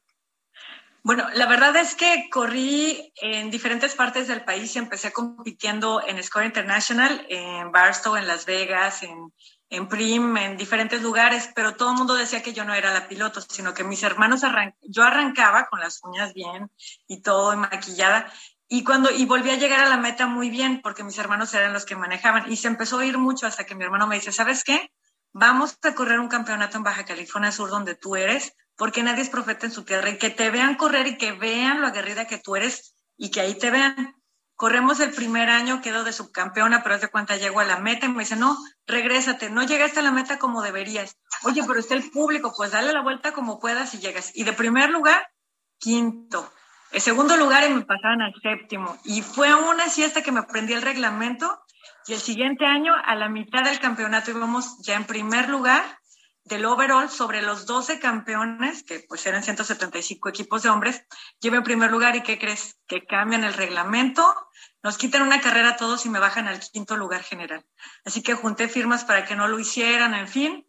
[1.05, 6.23] Bueno, la verdad es que corrí en diferentes partes del país y empecé compitiendo en
[6.23, 9.33] Score International, en Barstow, en Las Vegas, en
[9.73, 13.09] en Prim, en diferentes lugares, pero todo el mundo decía que yo no era la
[13.09, 16.71] piloto, sino que mis hermanos arran yo arrancaba con las uñas bien
[17.07, 18.31] y todo maquillada
[18.69, 21.73] y cuando y volví a llegar a la meta muy bien porque mis hermanos eran
[21.73, 24.31] los que manejaban y se empezó a ir mucho hasta que mi hermano me dice,
[24.31, 24.93] "¿Sabes qué?
[25.33, 29.31] Vamos a correr un campeonato en Baja California Sur donde tú eres, porque nadie es
[29.31, 32.39] profeta en su tierra y que te vean correr y que vean lo aguerrida que
[32.39, 34.15] tú eres y que ahí te vean."
[34.55, 38.11] Corremos el primer año, quedo de subcampeona, pero de cuenta llego a la meta y
[38.11, 38.57] me dice, no,
[38.87, 41.19] regrésate, no llegaste a la meta como deberías.
[41.43, 44.31] Oye, pero está el público, pues dale la vuelta como puedas y llegas.
[44.37, 45.27] Y de primer lugar,
[45.79, 46.53] quinto.
[46.93, 48.97] El segundo lugar y me pasaban al séptimo.
[49.05, 51.61] Y fue una siesta que me aprendí el reglamento
[52.07, 55.83] y el siguiente año, a la mitad del campeonato, íbamos ya en primer lugar
[56.45, 61.05] del overall sobre los 12 campeones, que pues eran 175 equipos de hombres,
[61.41, 62.77] llevo en primer lugar y ¿qué crees?
[62.87, 64.35] Que cambian el reglamento,
[64.83, 67.65] nos quitan una carrera a todos y me bajan al quinto lugar general.
[68.05, 70.67] Así que junté firmas para que no lo hicieran, en fin,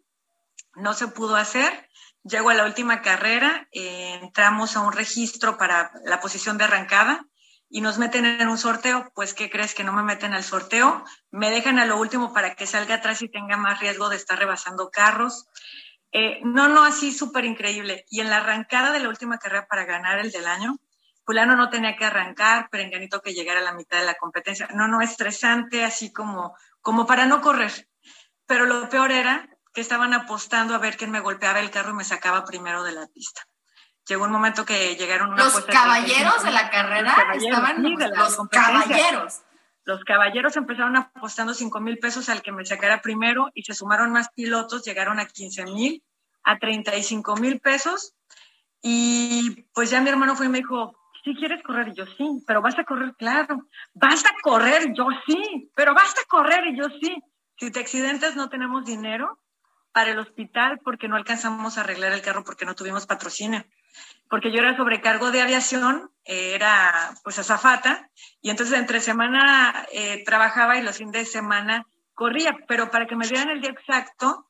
[0.74, 1.88] no se pudo hacer.
[2.22, 7.26] Llego a la última carrera, eh, entramos a un registro para la posición de arrancada
[7.68, 11.04] y nos meten en un sorteo, pues ¿qué crees que no me meten al sorteo?
[11.30, 14.38] Me dejan a lo último para que salga atrás y tenga más riesgo de estar
[14.38, 15.46] rebasando carros.
[16.12, 18.04] Eh, no, no, así súper increíble.
[18.08, 20.76] Y en la arrancada de la última carrera para ganar el del año,
[21.24, 24.68] fulano no tenía que arrancar, perenganito que llegara a la mitad de la competencia.
[24.74, 27.88] No, no, estresante, así como, como para no correr.
[28.46, 31.94] Pero lo peor era que estaban apostando a ver quién me golpeaba el carro y
[31.94, 33.48] me sacaba primero de la pista
[34.06, 39.42] llegó un momento que llegaron los caballeros de, la carrera estaban los caballeros
[39.84, 44.12] los caballeros empezaron apostando 5 mil pesos al que me sacara primero y se sumaron
[44.12, 46.02] más pilotos, llegaron a 15 mil,
[46.42, 48.14] a 35 mil pesos.
[48.80, 51.88] Y pues ya mi hermano fue y me dijo, ¿sí quieres correr?
[51.88, 53.66] Y yo sí, pero vas a correr, claro.
[53.92, 54.94] ¿Vas a correr?
[54.94, 57.22] Yo sí, pero vas a correr y yo sí.
[57.58, 59.38] Si te accidentes no tenemos dinero
[59.92, 63.64] para el hospital porque no alcanzamos a arreglar el carro porque no tuvimos patrocinio
[64.28, 70.78] porque yo era sobrecargo de aviación, era pues azafata, y entonces entre semana eh, trabajaba
[70.78, 74.48] y los fines de semana corría, pero para que me dieran el día exacto,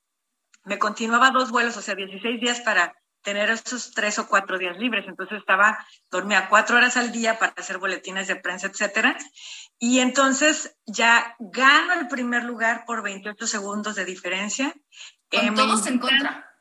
[0.64, 4.76] me continuaba dos vuelos, o sea, 16 días para tener esos tres o cuatro días
[4.78, 5.04] libres.
[5.08, 9.16] Entonces estaba, dormía cuatro horas al día para hacer boletines de prensa, etcétera.
[9.78, 14.72] Y entonces ya gano el primer lugar por 28 segundos de diferencia.
[15.30, 16.53] Con eh, todos en contra.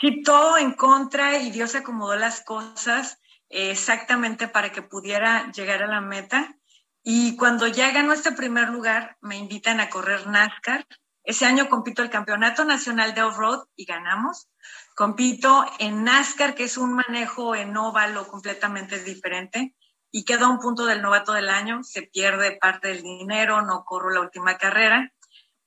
[0.00, 5.88] Sí, todo en contra y Dios acomodó las cosas exactamente para que pudiera llegar a
[5.88, 6.56] la meta.
[7.02, 10.86] Y cuando ya ganó este primer lugar, me invitan a correr NASCAR.
[11.22, 14.48] Ese año compito el Campeonato Nacional de Off-Road y ganamos.
[14.94, 19.74] Compito en NASCAR, que es un manejo en óvalo completamente diferente,
[20.10, 21.84] y quedo a un punto del novato del año.
[21.84, 25.12] Se pierde parte del dinero, no corro la última carrera.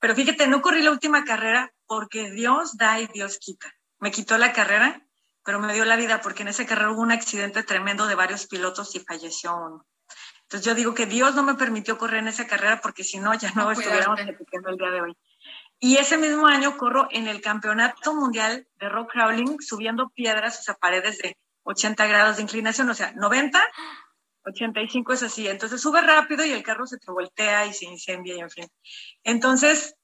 [0.00, 4.38] Pero fíjate, no corrí la última carrera porque Dios da y Dios quita me quitó
[4.38, 5.06] la carrera,
[5.44, 8.46] pero me dio la vida porque en esa carrera hubo un accidente tremendo de varios
[8.46, 9.86] pilotos y falleció uno.
[10.42, 13.34] Entonces yo digo que Dios no me permitió correr en esa carrera porque si no
[13.34, 15.16] ya no, estuviéramos platicando el día de hoy.
[15.78, 20.62] Y ese mismo año corro en el Campeonato Mundial de Rock Crawling subiendo piedras, o
[20.62, 23.62] sea, paredes de 80 grados de inclinación, o sea, 90,
[24.44, 25.48] 85 es así.
[25.48, 28.68] Entonces sube rápido y el carro se te voltea y se incendia y en fin.
[29.24, 29.96] Entonces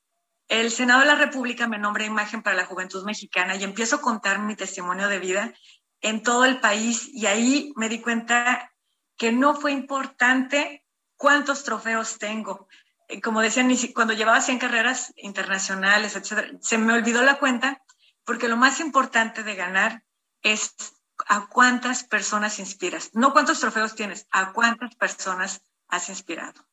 [0.51, 4.01] el Senado de la República me nombra imagen para la juventud mexicana y empiezo a
[4.01, 5.55] contar mi testimonio de vida
[6.01, 8.72] en todo el país y ahí me di cuenta
[9.16, 10.84] que no fue importante
[11.16, 12.66] cuántos trofeos tengo.
[13.07, 17.80] Eh, como decían, cuando llevaba 100 carreras internacionales, etcétera, se me olvidó la cuenta
[18.24, 20.03] porque lo más importante de ganar
[20.42, 20.74] es
[21.28, 23.11] ¿a cuántas personas inspiras?
[23.12, 26.69] No cuántos trofeos tienes, ¿a cuántas personas has inspirado?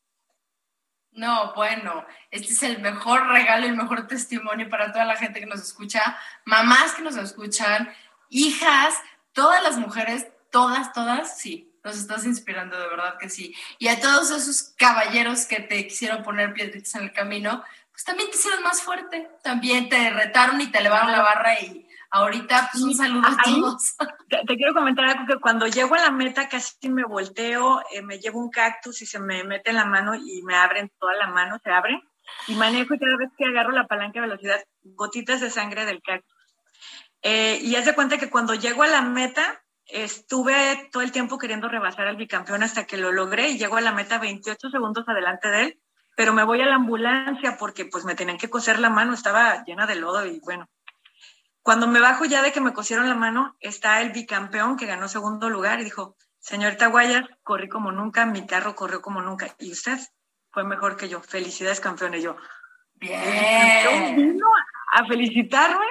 [1.18, 5.48] No, bueno, este es el mejor regalo el mejor testimonio para toda la gente que
[5.48, 6.16] nos escucha,
[6.46, 7.92] mamás que nos escuchan,
[8.30, 8.94] hijas,
[9.34, 13.56] todas las mujeres, todas, todas, sí, nos estás inspirando, de verdad que sí.
[13.80, 18.30] Y a todos esos caballeros que te quisieron poner piedritas en el camino, pues también
[18.30, 22.84] te hicieron más fuerte, también te retaron y te elevaron la barra y ahorita pues
[22.84, 23.96] un saludo a todos.
[24.30, 28.02] Te, te, quiero comentar algo que cuando llego a la meta casi me volteo, eh,
[28.02, 31.14] me llevo un cactus y se me mete en la mano y me abren toda
[31.14, 32.02] la mano, se abre
[32.48, 36.02] y manejo y cada vez que agarro la palanca de velocidad, gotitas de sangre del
[36.02, 36.36] cactus.
[37.22, 41.38] Eh, y haz de cuenta que cuando llego a la meta, estuve todo el tiempo
[41.38, 45.08] queriendo rebasar al bicampeón hasta que lo logré y llego a la meta 28 segundos
[45.08, 45.80] adelante de él,
[46.16, 49.64] pero me voy a la ambulancia porque pues me tenían que coser la mano, estaba
[49.64, 50.68] llena de lodo y bueno.
[51.68, 55.10] Cuando me bajo ya de que me cosieron la mano, está el bicampeón que ganó
[55.10, 59.74] segundo lugar y dijo, señorita Guayar, corrí como nunca, mi carro corrió como nunca y
[59.74, 60.00] usted
[60.50, 61.22] fue mejor que yo.
[61.22, 62.14] Felicidades, campeón.
[62.14, 62.38] Y yo,
[62.94, 64.16] bien.
[64.16, 64.48] Vino
[64.94, 65.86] a felicitarme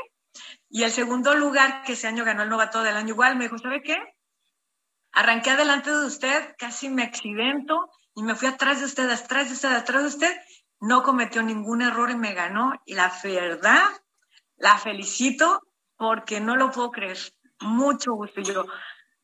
[0.71, 3.59] y el segundo lugar, que ese año ganó el novato del año igual, me dijo,
[3.59, 3.99] ¿sabe qué?
[5.13, 9.53] Arranqué adelante de usted, casi me accidento y me fui atrás de usted, atrás de
[9.53, 10.37] usted, atrás de usted.
[10.81, 12.73] No cometió ningún error y me ganó.
[12.87, 13.91] Y la verdad,
[14.57, 15.66] la felicito
[15.97, 17.19] porque no lo puedo creer.
[17.61, 18.41] Mucho gusto.
[18.41, 18.67] Y yo,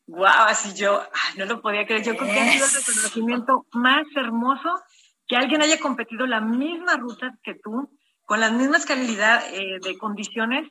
[0.07, 2.03] wow, así yo, ay, no lo podía creer.
[2.03, 4.69] Yo creo que ha sido el reconocimiento más hermoso
[5.27, 7.89] que alguien haya competido la misma ruta que tú,
[8.25, 10.69] con las mismas calidad eh, de condiciones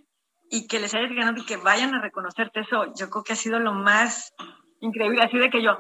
[0.51, 3.37] y que les hayas ganado y que vayan a reconocerte eso, yo creo que ha
[3.37, 4.35] sido lo más
[4.81, 5.79] increíble, así de que yo,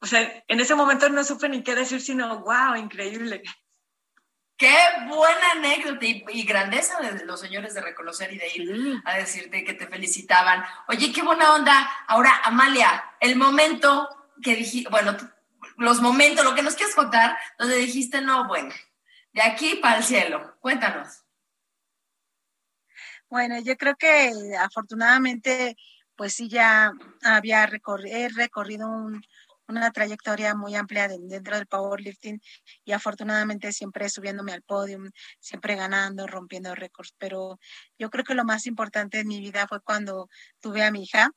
[0.00, 3.42] o sea, en ese momento no supe ni qué decir, sino, wow, increíble.
[4.58, 9.00] Qué buena anécdota y, y, grandeza de los señores de reconocer y de ir Sí.
[9.04, 10.64] a decirte que te felicitaban.
[10.88, 11.88] Oye, qué buena onda.
[12.08, 14.08] Ahora, Amalia, el momento
[14.42, 15.16] que dijiste, bueno,
[15.76, 18.74] los momentos, lo que nos quieres contar, donde dijiste, no, bueno,
[19.32, 20.56] de aquí para el cielo.
[20.60, 21.22] Cuéntanos.
[23.28, 25.76] Bueno, yo creo que afortunadamente,
[26.16, 26.90] pues sí, ya
[27.22, 29.22] había he recorrido un-
[29.68, 32.40] una trayectoria muy amplia de- dentro del powerlifting
[32.84, 34.98] y afortunadamente siempre subiéndome al podio,
[35.40, 37.14] siempre ganando, rompiendo récords.
[37.18, 37.58] Pero
[37.98, 40.28] yo creo que lo más importante en mi vida fue cuando
[40.60, 41.30] tuve a mi hija.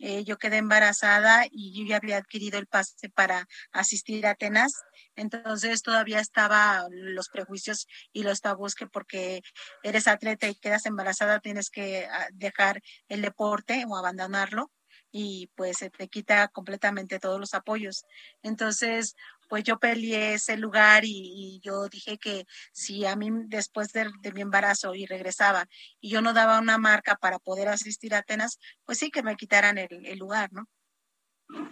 [0.00, 4.72] Eh, yo quedé embarazada y yo ya había adquirido el pase para asistir a Atenas.
[5.16, 9.42] Entonces todavía estaba los prejuicios y los tabús que porque
[9.82, 14.70] eres atleta y quedas embarazada tienes que ah, dejar el deporte o abandonarlo
[15.10, 18.04] y pues se te quita completamente todos los apoyos.
[18.42, 19.14] Entonces,
[19.48, 24.10] pues yo peleé ese lugar y, y yo dije que si a mí después de,
[24.20, 25.66] de mi embarazo y regresaba
[26.00, 29.36] y yo no daba una marca para poder asistir a Atenas, pues sí que me
[29.36, 30.66] quitaran el, el lugar, ¿no?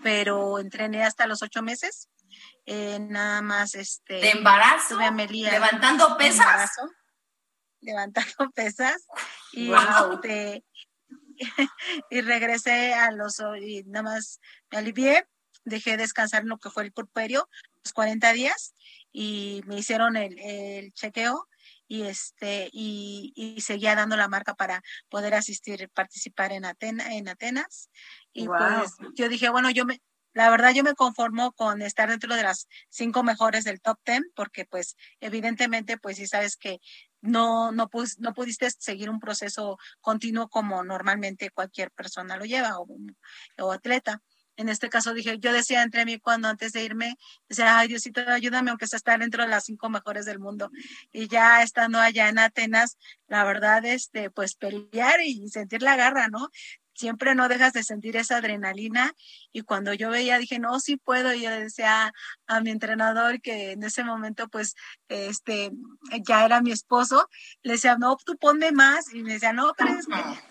[0.03, 2.09] Pero entrené hasta los ocho meses,
[2.65, 4.15] eh, nada más este...
[4.15, 6.41] De embarazo, Melía levantando pesas.
[6.41, 6.83] embarazo,
[7.81, 9.07] levantando pesas
[9.53, 10.15] y Guau.
[10.15, 10.65] este,
[12.11, 15.27] y regresé a los y nada más me alivié,
[15.65, 17.49] dejé descansar lo que fue el purperio,
[17.85, 18.75] los 40 días
[19.13, 21.49] y me hicieron el, el chequeo
[21.89, 27.29] y este y, y seguía dando la marca para poder asistir participar en Atena, en
[27.29, 27.91] Atenas
[28.33, 28.81] y Guau.
[28.81, 30.01] pues yo dije bueno yo me
[30.33, 34.23] la verdad yo me conformo con estar dentro de las cinco mejores del top ten
[34.35, 36.81] porque pues evidentemente pues sí sabes que
[37.27, 42.87] no no no pudiste seguir un proceso continuo como normalmente cualquier persona lo lleva o,
[43.59, 44.23] o atleta
[44.57, 47.17] en este caso dije, yo decía entre mí cuando antes de irme,
[47.49, 50.71] decía, ay Diosito, ayúdame aunque sea estar dentro de las cinco mejores del mundo.
[51.13, 52.97] Y ya estando allá en Atenas,
[53.29, 56.49] la verdad, este, pues pelear y sentir la garra, ¿no?
[56.97, 59.13] Siempre no dejas de sentir esa adrenalina.
[59.53, 61.33] Y cuando yo veía, dije, no, sí puedo.
[61.35, 62.13] Y yo le decía
[62.47, 64.75] a, mi entrenador, que en ese momento, pues,
[65.09, 65.73] este,
[66.27, 67.29] ya era mi esposo,
[67.63, 69.13] le decía, no, tú ponme más.
[69.13, 69.91] Y me decía, no, pero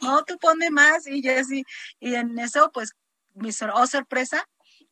[0.02, 1.08] no, tú ponme más.
[1.08, 1.64] Y yo así,
[2.00, 2.92] y en eso, pues,
[3.34, 4.48] mi sor- oh, sorpresa,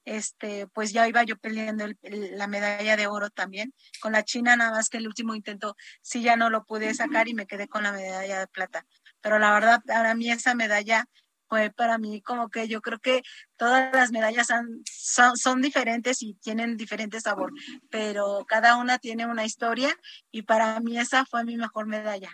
[0.05, 4.23] este, pues ya iba yo peleando el- el- la medalla de oro también con la
[4.23, 7.45] China, nada más que el último intento sí ya no lo pude sacar y me
[7.47, 8.85] quedé con la medalla de plata.
[9.21, 11.05] Pero la verdad, para mí esa medalla
[11.53, 13.21] fue para mí como que yo creo que
[13.57, 17.51] todas las medallas han- son, son diferentes y tienen diferente sabor,
[17.91, 19.95] pero cada una tiene una historia
[20.31, 22.31] y para mí esa fue mi mejor medalla.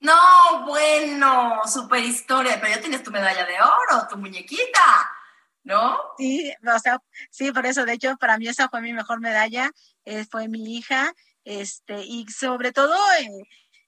[0.00, 5.10] No, bueno, super historia, pero ya tienes tu medalla de oro, tu muñequita,
[5.62, 5.98] ¿no?
[6.18, 6.98] Sí, o sea,
[7.30, 9.70] sí, por eso, de hecho, para mí esa fue mi mejor medalla,
[10.04, 13.28] eh, fue mi hija, este, y sobre todo, eh,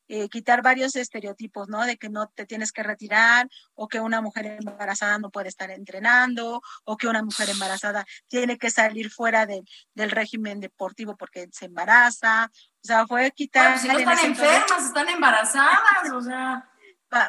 [0.08, 1.84] eh, quitar varios estereotipos, ¿no?
[1.84, 5.70] De que no te tienes que retirar o que una mujer embarazada no puede estar
[5.70, 11.66] entrenando o que una mujer embarazada tiene que salir fuera del régimen deportivo porque se
[11.66, 12.50] embaraza.
[12.52, 13.78] O sea, fue quitar...
[13.78, 16.70] si no están enfermas, están embarazadas, o sea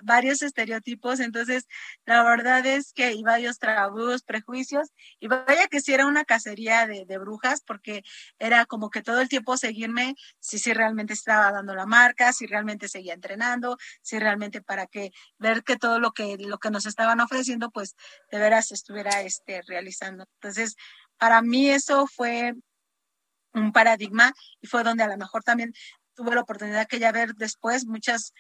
[0.04, 1.68] varios estereotipos, entonces
[2.06, 6.88] la verdad es que hay varios tabús, prejuicios, y vaya que si era una cacería
[6.88, 8.04] de, brujas, porque
[8.40, 12.46] era como que todo el tiempo seguirme si, si realmente estaba dando la marca, si
[12.46, 16.86] realmente seguía entrenando, si realmente para que ver que todo lo que, lo que nos
[16.86, 17.96] estaban ofreciendo, pues
[18.32, 20.26] de veras estuviera este, realizando.
[20.36, 20.76] Entonces,
[21.18, 22.54] para mí eso fue
[23.54, 25.74] un paradigma y fue donde a lo mejor también
[26.16, 28.34] tuve la oportunidad que ya ver después muchas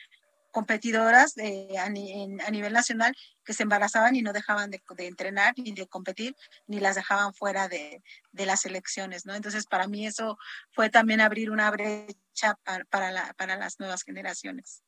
[0.58, 6.36] competidoras a, nivel nacional que se embarazaban y no dejaban de, entrenar ni de competir,
[6.66, 8.02] ni las dejaban fuera de,
[8.34, 9.36] las elecciones, ¿no?
[9.36, 10.40] Entonces, para mí eso
[10.72, 12.86] fue también abrir una brecha para,
[13.36, 14.82] para las nuevas generaciones.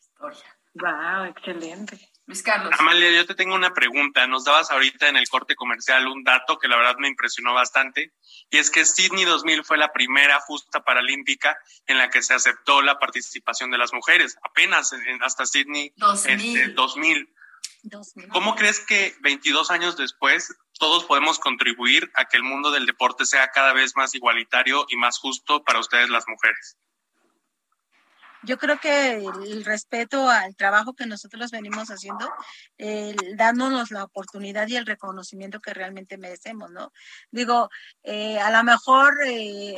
[0.00, 0.58] Historia.
[0.74, 2.09] Wow, excelente.
[2.30, 2.72] Luis Carlos.
[2.78, 4.24] Amalia, yo te tengo una pregunta.
[4.28, 8.12] Nos dabas ahorita en el corte comercial un dato que la verdad me impresionó bastante,
[8.50, 11.58] y es que Sydney 2000 fue la primera justa paralímpica
[11.88, 16.76] en la que se aceptó la participación de las mujeres, apenas hasta Sydney 2000.
[16.76, 17.34] 2000.
[18.30, 23.26] ¿Cómo crees que 22 años después todos podemos contribuir a que el mundo del deporte
[23.26, 26.76] sea cada vez más igualitario y más justo para ustedes las mujeres?
[28.42, 32.30] Yo creo que el respeto al trabajo que nosotros venimos haciendo,
[33.36, 36.92] dándonos la oportunidad y el reconocimiento que realmente merecemos, ¿no?
[37.30, 37.70] Digo,
[38.02, 39.76] eh, a lo mejor eh,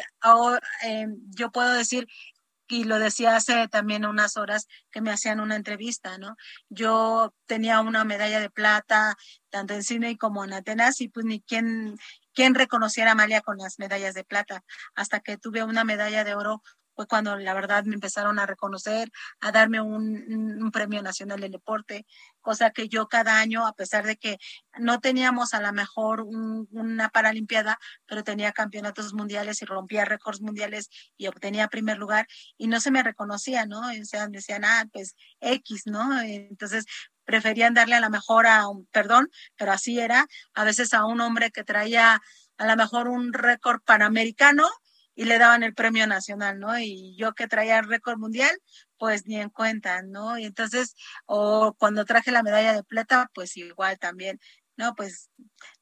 [0.84, 2.06] eh, yo puedo decir,
[2.68, 6.36] y lo decía hace también unas horas que me hacían una entrevista, ¿no?
[6.70, 9.16] Yo tenía una medalla de plata,
[9.50, 11.96] tanto en cine como en Atenas, y pues ni quien,
[12.32, 16.34] quien reconociera a Amalia con las medallas de plata, hasta que tuve una medalla de
[16.34, 16.62] oro
[16.95, 22.07] fue cuando la verdad me empezaron a reconocer, a darme un, premio nacional del deporte,
[22.40, 24.38] cosa que yo cada año, a pesar de que
[24.78, 30.88] no teníamos a lo mejor una paralimpiada, pero tenía campeonatos mundiales y rompía récords mundiales
[31.16, 32.26] y obtenía primer lugar
[32.57, 33.80] y no se me reconocía, ¿no?
[33.80, 36.20] O sea, decían, ah, pues X, ¿no?
[36.22, 36.86] Entonces
[37.24, 41.20] preferían darle a lo mejor a un, perdón, pero así era, a veces a un
[41.20, 42.20] hombre que traía
[42.59, 44.68] a lo mejor un récord panamericano,
[45.14, 46.78] y le daban el premio nacional, ¿no?
[46.78, 48.50] Y yo que traía el récord mundial,
[48.98, 50.38] pues ni en cuenta, ¿no?
[50.38, 50.94] Y entonces,
[51.26, 54.40] o cuando traje la medalla de plata, pues igual también,
[54.76, 54.94] ¿no?
[54.94, 55.30] Pues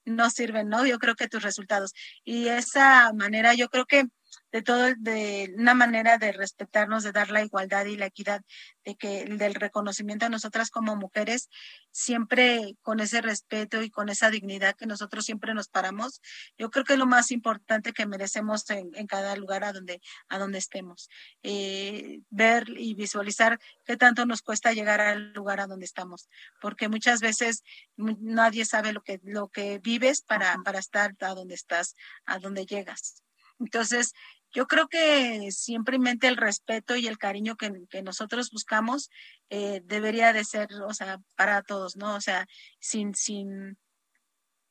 [0.05, 0.87] no sirven, ¿no?
[0.87, 1.93] Yo creo que tus resultados.
[2.25, 4.05] Y esa manera, yo creo que
[4.53, 8.43] de todo, de una manera de respetarnos, de dar la igualdad y la equidad,
[8.85, 11.49] de que del reconocimiento a nosotras como mujeres,
[11.93, 16.21] siempre con ese respeto y con esa dignidad que nosotros siempre nos paramos,
[16.59, 20.39] yo creo que es lo más importante que merecemos en, cada lugar a donde, a
[20.39, 21.09] donde estemos.
[21.43, 26.29] Eh, ver y visualizar qué tanto nos cuesta llegar al lugar a donde estamos,
[26.61, 27.63] porque muchas veces
[27.97, 32.67] nadie sabe lo que, lo que vives para, para estar a donde estás, a donde
[32.67, 33.23] llegas.
[33.59, 34.15] Entonces,
[34.53, 37.71] yo creo que simplemente el respeto y el cariño que,
[38.03, 39.11] nosotros buscamos
[39.49, 42.15] eh, debería de ser, o sea, para todos, ¿no?
[42.15, 42.47] O sea,
[42.79, 43.79] sin, sin,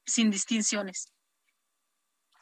[0.05, 1.13] sin distinciones.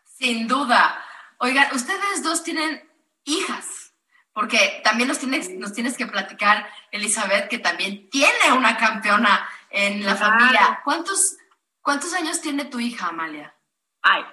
[0.04, 1.04] Sin duda.
[1.40, 2.90] Oigan, ustedes dos tienen
[3.24, 3.94] hijas,
[4.34, 10.04] porque también nos tienes, nos tienes que platicar, Elizabeth, que también tiene una campeona en
[10.04, 10.82] la familia.
[10.84, 11.38] ¿Cuántos,
[11.82, 13.56] ¿Cuántos años tiene tu hija, Amalia?
[14.02, 14.24] Ay.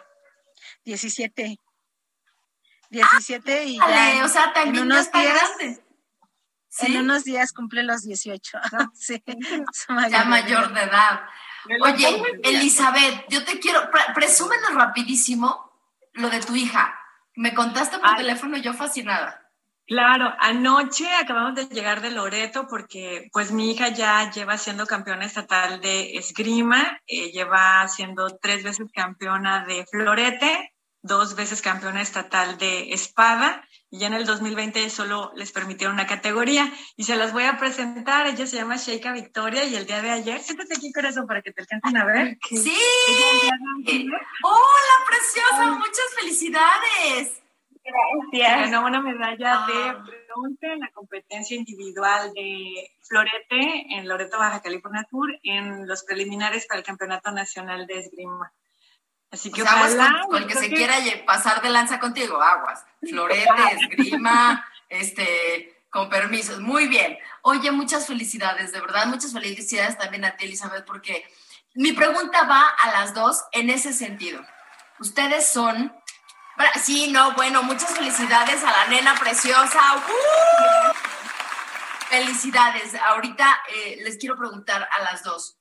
[0.85, 1.59] 17.
[2.91, 4.25] 17 y ya.
[4.25, 5.85] o sea, también en unos días, grande.
[6.81, 8.59] En unos días cumple los 18.
[8.95, 9.23] sí,
[10.11, 11.21] ya mayor de edad.
[11.81, 15.73] Oye, Elizabeth, yo te quiero, presúmenos rapidísimo
[16.13, 16.99] lo de tu hija.
[17.37, 19.45] Me contaste por teléfono, yo fascinada.
[19.87, 25.27] Claro, anoche acabamos de llegar de Loreto porque pues mi hija ya lleva siendo campeona
[25.27, 30.74] estatal de esgrima, eh, lleva siendo tres veces campeona de florete,
[31.05, 36.07] dos veces campeona estatal de espada y ya en el 2020 solo les permitieron una
[36.07, 38.27] categoría y se las voy a presentar.
[38.27, 41.53] Ella se llama Sheika Victoria y el día de ayer, siéntate aquí corazón para que
[41.53, 42.39] te alcancen a ver.
[42.49, 42.75] Sí.
[44.43, 47.43] Hola, preciosa, muchas felicidades.
[47.85, 48.71] Gracias.
[48.71, 50.05] Ganó una medalla de ah.
[50.27, 56.67] bronce en la competencia individual de florete en Loreto, Baja California Sur, en los preliminares
[56.67, 58.51] para el Campeonato Nacional de Esgrima.
[59.35, 60.95] Así que con, el que se quiera
[61.27, 62.85] pasar de lanza contigo, aguas.
[63.03, 66.61] Florete, esgrima, este, con permisos.
[66.61, 67.19] Muy bien.
[67.43, 71.29] Oye, muchas felicidades, de verdad, muchas felicidades también a ti, Elizabeth, porque
[71.75, 74.41] mi pregunta va a las dos en ese sentido.
[75.01, 75.93] Ustedes son.
[76.81, 79.81] Sí, no, bueno, muchas felicidades a la nena preciosa.
[79.97, 80.93] ¡Uh!
[82.09, 82.95] Felicidades.
[82.95, 85.59] Ahorita eh, les quiero preguntar a las dos,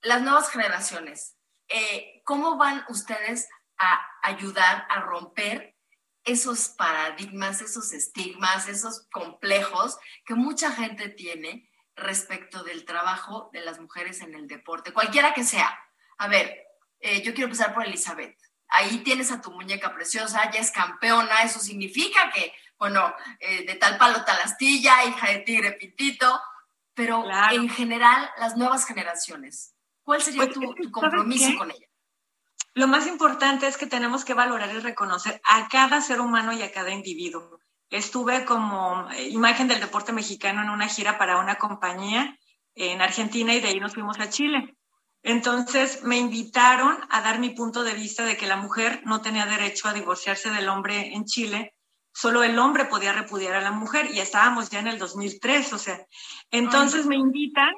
[0.00, 1.37] las nuevas generaciones,
[1.68, 3.48] eh, ¿cómo van ustedes
[3.78, 5.76] a ayudar a romper
[6.24, 13.80] esos paradigmas, esos estigmas, esos complejos que mucha gente tiene respecto del trabajo de las
[13.80, 15.78] mujeres en el deporte, cualquiera que sea?
[16.18, 16.66] A ver,
[17.00, 18.36] eh, yo quiero empezar por Elizabeth.
[18.68, 23.74] Ahí tienes a tu muñeca preciosa, ya es campeona, eso significa que, bueno, eh, de
[23.76, 26.40] tal palo tal astilla, hija de tigre pintito,
[26.92, 29.74] pero en general, las nuevas generaciones,
[30.08, 31.86] ¿cuál sería Pues, tu, tu compromiso con ella?
[32.72, 36.62] Lo más importante es que tenemos que valorar y reconocer a cada ser humano y
[36.62, 37.58] a cada individuo.
[37.90, 42.38] Estuve como eh, imagen del deporte mexicano en una gira para una compañía
[42.74, 44.78] en Argentina y de ahí nos fuimos a Chile.
[45.22, 49.44] Entonces me invitaron a dar mi punto de vista de que la mujer no tenía
[49.44, 51.74] derecho a divorciarse del hombre en Chile,
[52.14, 55.78] solo el hombre podía repudiar a la mujer y estábamos ya en el 2003, o
[55.78, 56.00] sea,
[56.50, 57.74] entonces me invitan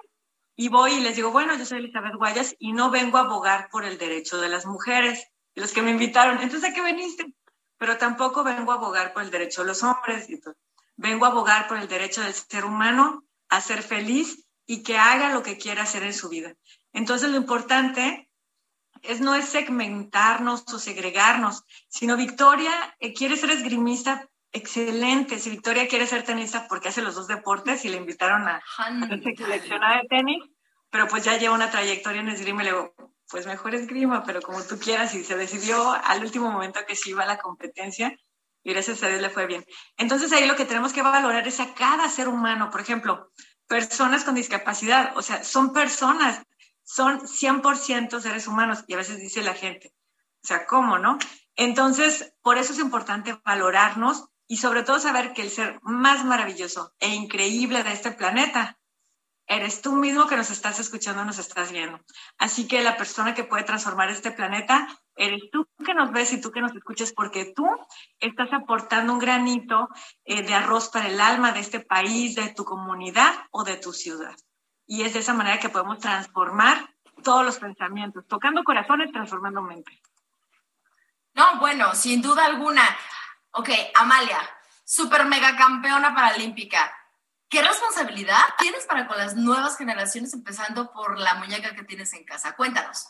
[0.61, 3.71] y voy y les digo, bueno, yo soy Elizabeth Guayas y no vengo a abogar
[3.71, 7.33] por el derecho de las mujeres, los que me invitaron, entonces ¿a qué veniste?
[7.79, 10.55] Pero tampoco vengo a abogar por el derecho de los hombres, todo.
[10.97, 15.33] vengo a abogar por el derecho del ser humano a ser feliz y que haga
[15.33, 16.53] lo que quiera hacer en su vida.
[16.93, 18.29] Entonces lo importante
[19.01, 25.39] es no es segmentarnos o segregarnos, sino Victoria eh, quiere ser esgrimista excelente.
[25.39, 28.63] Si Victoria quiere ser tenista porque hace los dos deportes y le invitaron a,
[29.09, 30.45] ser seleccionada de tenis,
[30.91, 32.95] pero pues ya lleva una trayectoria en esgrima y le digo,
[33.29, 35.15] pues mejor esgrima, pero como tú quieras.
[35.15, 38.17] Y se decidió al último momento que sí iba a la competencia
[38.63, 39.65] y gracias a Dios le fue bien.
[39.97, 42.71] Entonces ahí lo que tenemos que valorar es a cada ser humano.
[42.71, 43.31] Por ejemplo,
[43.67, 46.43] personas con discapacidad, o sea, son personas,
[46.83, 49.95] son 100% seres humanos y a veces dice la gente,
[50.43, 51.19] o sea, ¿cómo, no?
[51.55, 56.93] Entonces, por eso es importante valorarnos y sobre todo saber que el ser más maravilloso
[56.99, 58.81] e increíble de este planeta
[59.47, 62.01] eres tú mismo que nos estás escuchando, nos estás viendo.
[62.37, 66.41] Así que la persona que puede transformar este planeta eres tú que nos ves y
[66.41, 67.65] tú que nos escuchas porque tú
[68.19, 69.89] estás aportando un granito
[70.25, 73.93] eh, de arroz para el alma de este país, de tu comunidad o de tu
[73.93, 74.35] ciudad.
[74.85, 76.93] Y es de esa manera que podemos transformar
[77.23, 80.03] todos los pensamientos, tocando corazones, transformando mente.
[81.35, 82.83] No, bueno, sin duda alguna.
[83.53, 84.39] Ok, Amalia,
[84.85, 86.93] super mega campeona paralímpica.
[87.49, 92.25] ¿Qué responsabilidad tienes para con las nuevas generaciones, empezando por la muñeca que tienes en
[92.25, 92.55] casa?
[92.55, 93.09] Cuéntanos.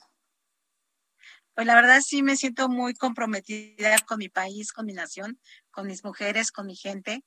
[1.55, 5.39] Pues la verdad sí me siento muy comprometida con mi país, con mi nación,
[5.71, 7.23] con mis mujeres, con mi gente.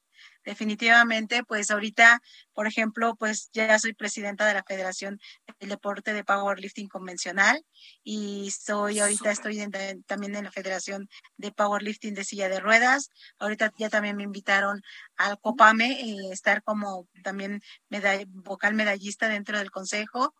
[0.45, 2.21] Definitivamente, pues ahorita,
[2.53, 5.19] por ejemplo, pues ya soy presidenta de la Federación
[5.59, 7.63] del Deporte de Powerlifting Convencional
[8.03, 11.07] y soy ahorita estoy en- también en la Federación
[11.38, 13.09] de Powerlifting de Silla de Ruedas.
[13.39, 14.82] Ahorita ya también me invitaron
[15.15, 20.34] al COPAME, eh, estar como también medall- vocal medallista dentro del consejo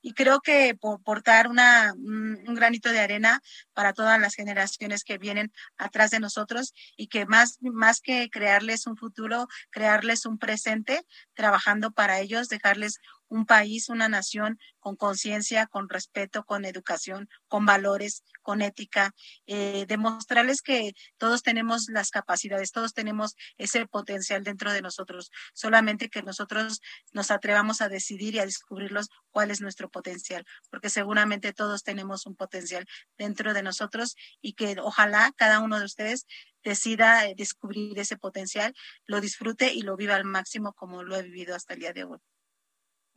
[0.00, 3.40] y creo que por portar una, un granito de arena
[3.74, 8.86] para todas las generaciones que vienen atrás de nosotros y que más, más que crearles
[8.86, 11.02] un futuro, crearles un presente,
[11.34, 12.98] trabajando para ellos, dejarles
[13.28, 19.12] un país, una nación con conciencia, con respeto, con educación, con valores, con ética,
[19.46, 26.08] eh, demostrarles que todos tenemos las capacidades, todos tenemos ese potencial dentro de nosotros, solamente
[26.08, 26.80] que nosotros
[27.12, 32.26] nos atrevamos a decidir y a descubrirlos cuál es nuestro potencial, porque seguramente todos tenemos
[32.26, 36.26] un potencial dentro de nosotros y que ojalá cada uno de ustedes
[36.64, 38.74] decida eh, descubrir ese potencial,
[39.06, 42.04] lo disfrute y lo viva al máximo como lo he vivido hasta el día de
[42.04, 42.18] hoy.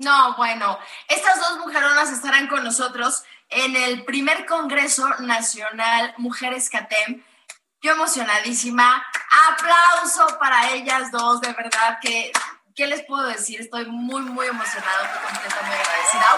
[0.02, 7.24] No, bueno, estas dos mujeronas estarán con nosotros en el primer Congreso Nacional Mujeres CATEM.
[7.84, 9.06] Yo emocionadísima.
[9.50, 12.32] Aplauso para ellas dos, de verdad que,
[12.76, 13.62] ¿qué les puedo decir?
[13.62, 16.36] Estoy muy, muy emocionada, muy contenta, muy agradecida.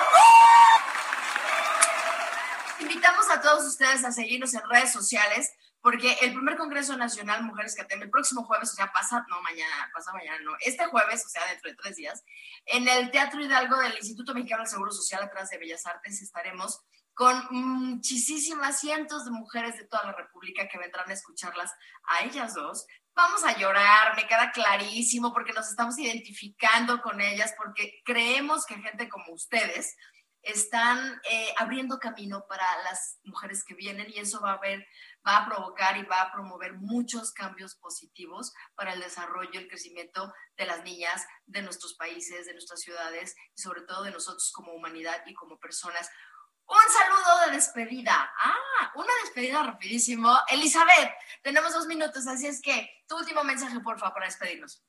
[2.77, 2.81] ¡Uh!
[2.81, 5.53] Invitamos a todos ustedes a seguirnos en redes sociales
[5.83, 9.91] porque el primer Congreso Nacional Mujeres CATEM el próximo jueves, o sea, pasa, no, mañana,
[9.93, 12.23] pasa mañana, no, este jueves, o sea, dentro de tres días,
[12.65, 16.79] en el Teatro Hidalgo del Instituto Mexicano del Seguro Social, atrás de Bellas Artes, estaremos
[17.13, 21.73] con muchísimas cientos de mujeres de toda la República que vendrán a escucharlas
[22.07, 22.87] a ellas dos.
[23.13, 28.75] Vamos a llorar, me queda clarísimo, porque nos estamos identificando con ellas, porque creemos que
[28.75, 29.97] gente como ustedes
[30.43, 34.85] están eh, abriendo camino para las mujeres que vienen y eso va a ver
[35.25, 39.67] va a provocar y va a promover muchos cambios positivos para el desarrollo y el
[39.67, 44.51] crecimiento de las niñas, de nuestros países, de nuestras ciudades y sobre todo de nosotros
[44.53, 46.09] como humanidad y como personas.
[46.65, 48.33] Un saludo de despedida.
[48.37, 50.37] Ah, una despedida rapidísimo.
[50.49, 54.83] Elizabeth, tenemos dos minutos, así es que tu último mensaje, por favor, para despedirnos.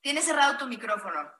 [0.00, 1.30] Tienes cerrado tu micrófono.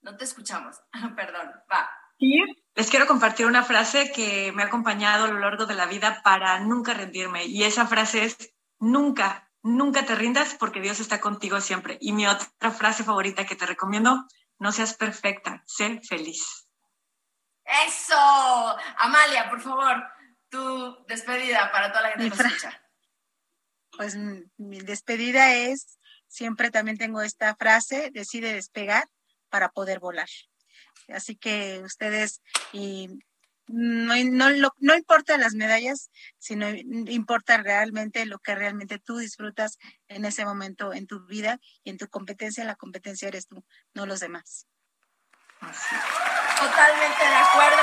[0.00, 0.80] No te escuchamos.
[1.16, 1.97] Perdón, va.
[2.18, 6.20] Les quiero compartir una frase que me ha acompañado a lo largo de la vida
[6.22, 7.46] para nunca rendirme.
[7.46, 11.98] Y esa frase es, nunca, nunca te rindas porque Dios está contigo siempre.
[12.00, 14.26] Y mi otra frase favorita que te recomiendo,
[14.58, 16.68] no seas perfecta, sé feliz.
[17.86, 18.16] Eso.
[18.98, 20.02] Amalia, por favor,
[20.48, 22.82] tu despedida para toda la gente que nos escucha.
[23.96, 24.16] Pues
[24.56, 29.08] mi despedida es, siempre también tengo esta frase, decide despegar
[29.50, 30.28] para poder volar.
[31.08, 32.42] Así que ustedes,
[32.72, 33.08] y
[33.68, 39.78] no, no, no importa las medallas, sino importa realmente lo que realmente tú disfrutas
[40.08, 42.64] en ese momento en tu vida y en tu competencia.
[42.64, 44.66] La competencia eres tú, no los demás.
[45.60, 47.82] Totalmente de acuerdo.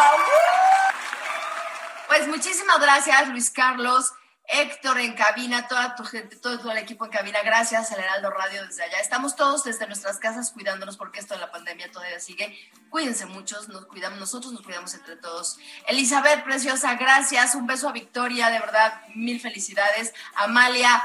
[2.07, 4.11] Pues muchísimas gracias, Luis Carlos,
[4.47, 7.39] Héctor en cabina, toda tu gente, todo, el equipo en cabina.
[7.43, 8.99] Gracias al Heraldo Radio desde allá.
[8.99, 12.57] Estamos todos desde nuestras casas cuidándonos porque esto de la pandemia todavía sigue.
[12.89, 15.57] Cuídense muchos, nos cuidamos, nosotros nos cuidamos entre todos.
[15.87, 17.55] Elizabeth, preciosa, gracias.
[17.55, 20.13] Un beso a Victoria, de verdad, mil felicidades.
[20.35, 21.03] Amalia,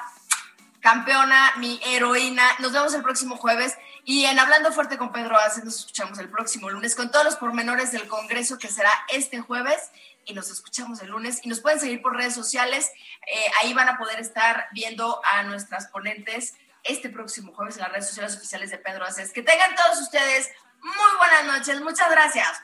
[0.81, 2.45] campeona, mi heroína.
[2.59, 3.77] Nos vemos el próximo jueves.
[4.05, 7.37] Y en Hablando Fuerte con Pedro Aces nos escuchamos el próximo lunes con todos los
[7.37, 9.91] pormenores del Congreso que será este jueves.
[10.25, 11.41] Y nos escuchamos el lunes.
[11.43, 12.91] Y nos pueden seguir por redes sociales.
[13.27, 17.93] Eh, ahí van a poder estar viendo a nuestras ponentes este próximo jueves en las
[17.93, 19.33] redes sociales oficiales de Pedro Aces.
[19.33, 20.49] Que tengan todos ustedes
[20.83, 21.81] muy buenas noches.
[21.81, 22.63] Muchas gracias.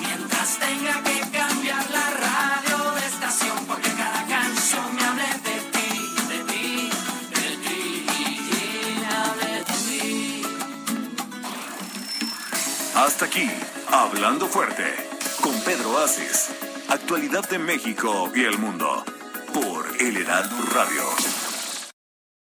[0.00, 2.07] Mientras tenga que cambiar la
[12.98, 13.48] Hasta aquí,
[13.92, 14.82] Hablando Fuerte,
[15.40, 16.50] con Pedro Aces.
[16.88, 19.04] Actualidad de México y el mundo,
[19.54, 21.47] por El Heraldo Radio.